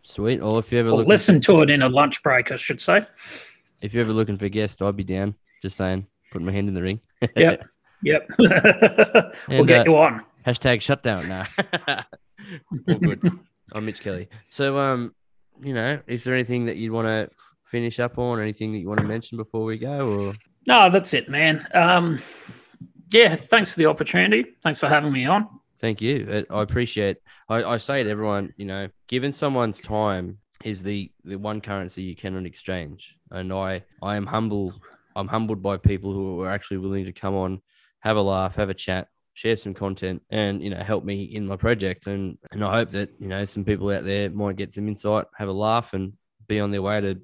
[0.08, 0.40] Sweet.
[0.40, 3.06] Or if you ever listen to it in a lunch break, I should say.
[3.82, 5.36] if you're ever looking for guests, I'd be down.
[5.62, 6.08] Just saying,
[6.38, 7.02] putting my hand in the ring.
[7.36, 7.66] Yep.
[8.04, 8.30] Yep.
[8.38, 8.52] we'll
[9.50, 10.24] And, get uh, you on.
[10.46, 11.28] Hashtag shutdown.
[11.28, 11.46] Nah.
[12.88, 13.40] All good.
[13.74, 14.30] I'm Mitch Kelly.
[14.50, 15.16] So, um,
[15.64, 17.28] you know, is there anything that you'd want to
[17.66, 18.40] finish up on?
[18.40, 20.12] Anything that you want to mention before we go?
[20.28, 20.34] Or
[20.68, 21.68] No, that's it, man.
[21.74, 22.22] Um,
[23.12, 24.46] yeah, thanks for the opportunity.
[24.62, 25.48] Thanks for having me on.
[25.82, 26.46] thank you.
[26.52, 27.18] I I appreciate.
[27.50, 32.04] I, I say to everyone, you know, given someone's time is the the one currency
[32.04, 34.76] you cannot exchange, and I I am humble.
[35.18, 37.62] I'm humbled by people who are actually willing to come on,
[38.00, 41.48] have a laugh, have a chat, share some content, and you know help me in
[41.48, 42.08] my project.
[42.08, 45.26] And and I hope that you know some people out there might get some insight,
[45.36, 46.14] have a laugh, and
[46.48, 47.20] be on their way to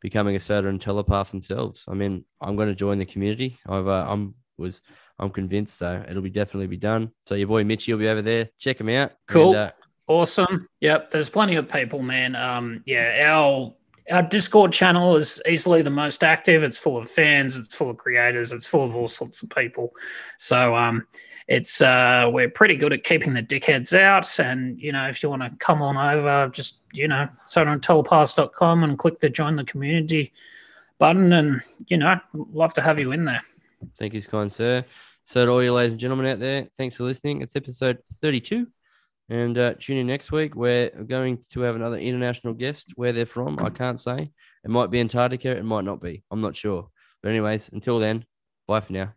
[0.00, 1.84] becoming a soda and telepath themselves.
[1.88, 3.58] I mean, I'm going to join the community.
[3.66, 4.80] I've uh, I'm was
[5.18, 7.10] I'm convinced so it'll be definitely be done.
[7.26, 8.50] So your boy Mitchy will be over there.
[8.58, 9.12] Check him out.
[9.26, 9.50] Cool.
[9.50, 9.70] And, uh,
[10.10, 10.66] Awesome.
[10.80, 11.10] Yep.
[11.10, 12.34] There's plenty of people, man.
[12.34, 13.72] Um, yeah, our
[14.10, 16.62] our Discord channel is easily the most active.
[16.62, 17.56] It's full of fans.
[17.56, 18.52] It's full of creators.
[18.52, 19.92] It's full of all sorts of people.
[20.38, 21.06] So um,
[21.48, 24.38] it's uh, we're pretty good at keeping the dickheads out.
[24.38, 28.98] And you know, if you want to come on over, just you know, sodaandtelepaths.com and
[28.98, 30.32] click the join the community
[30.98, 33.42] button, and you know, love to have you in there.
[33.98, 34.84] Thank you, kind sir.
[35.24, 37.42] So, to all you ladies and gentlemen out there, thanks for listening.
[37.42, 38.66] It's episode 32.
[39.30, 40.56] And uh, tune in next week.
[40.56, 42.92] We're going to have another international guest.
[42.96, 44.32] Where they're from, I can't say.
[44.64, 46.24] It might be Antarctica, it might not be.
[46.30, 46.88] I'm not sure.
[47.22, 48.24] But, anyways, until then,
[48.66, 49.12] bye for now.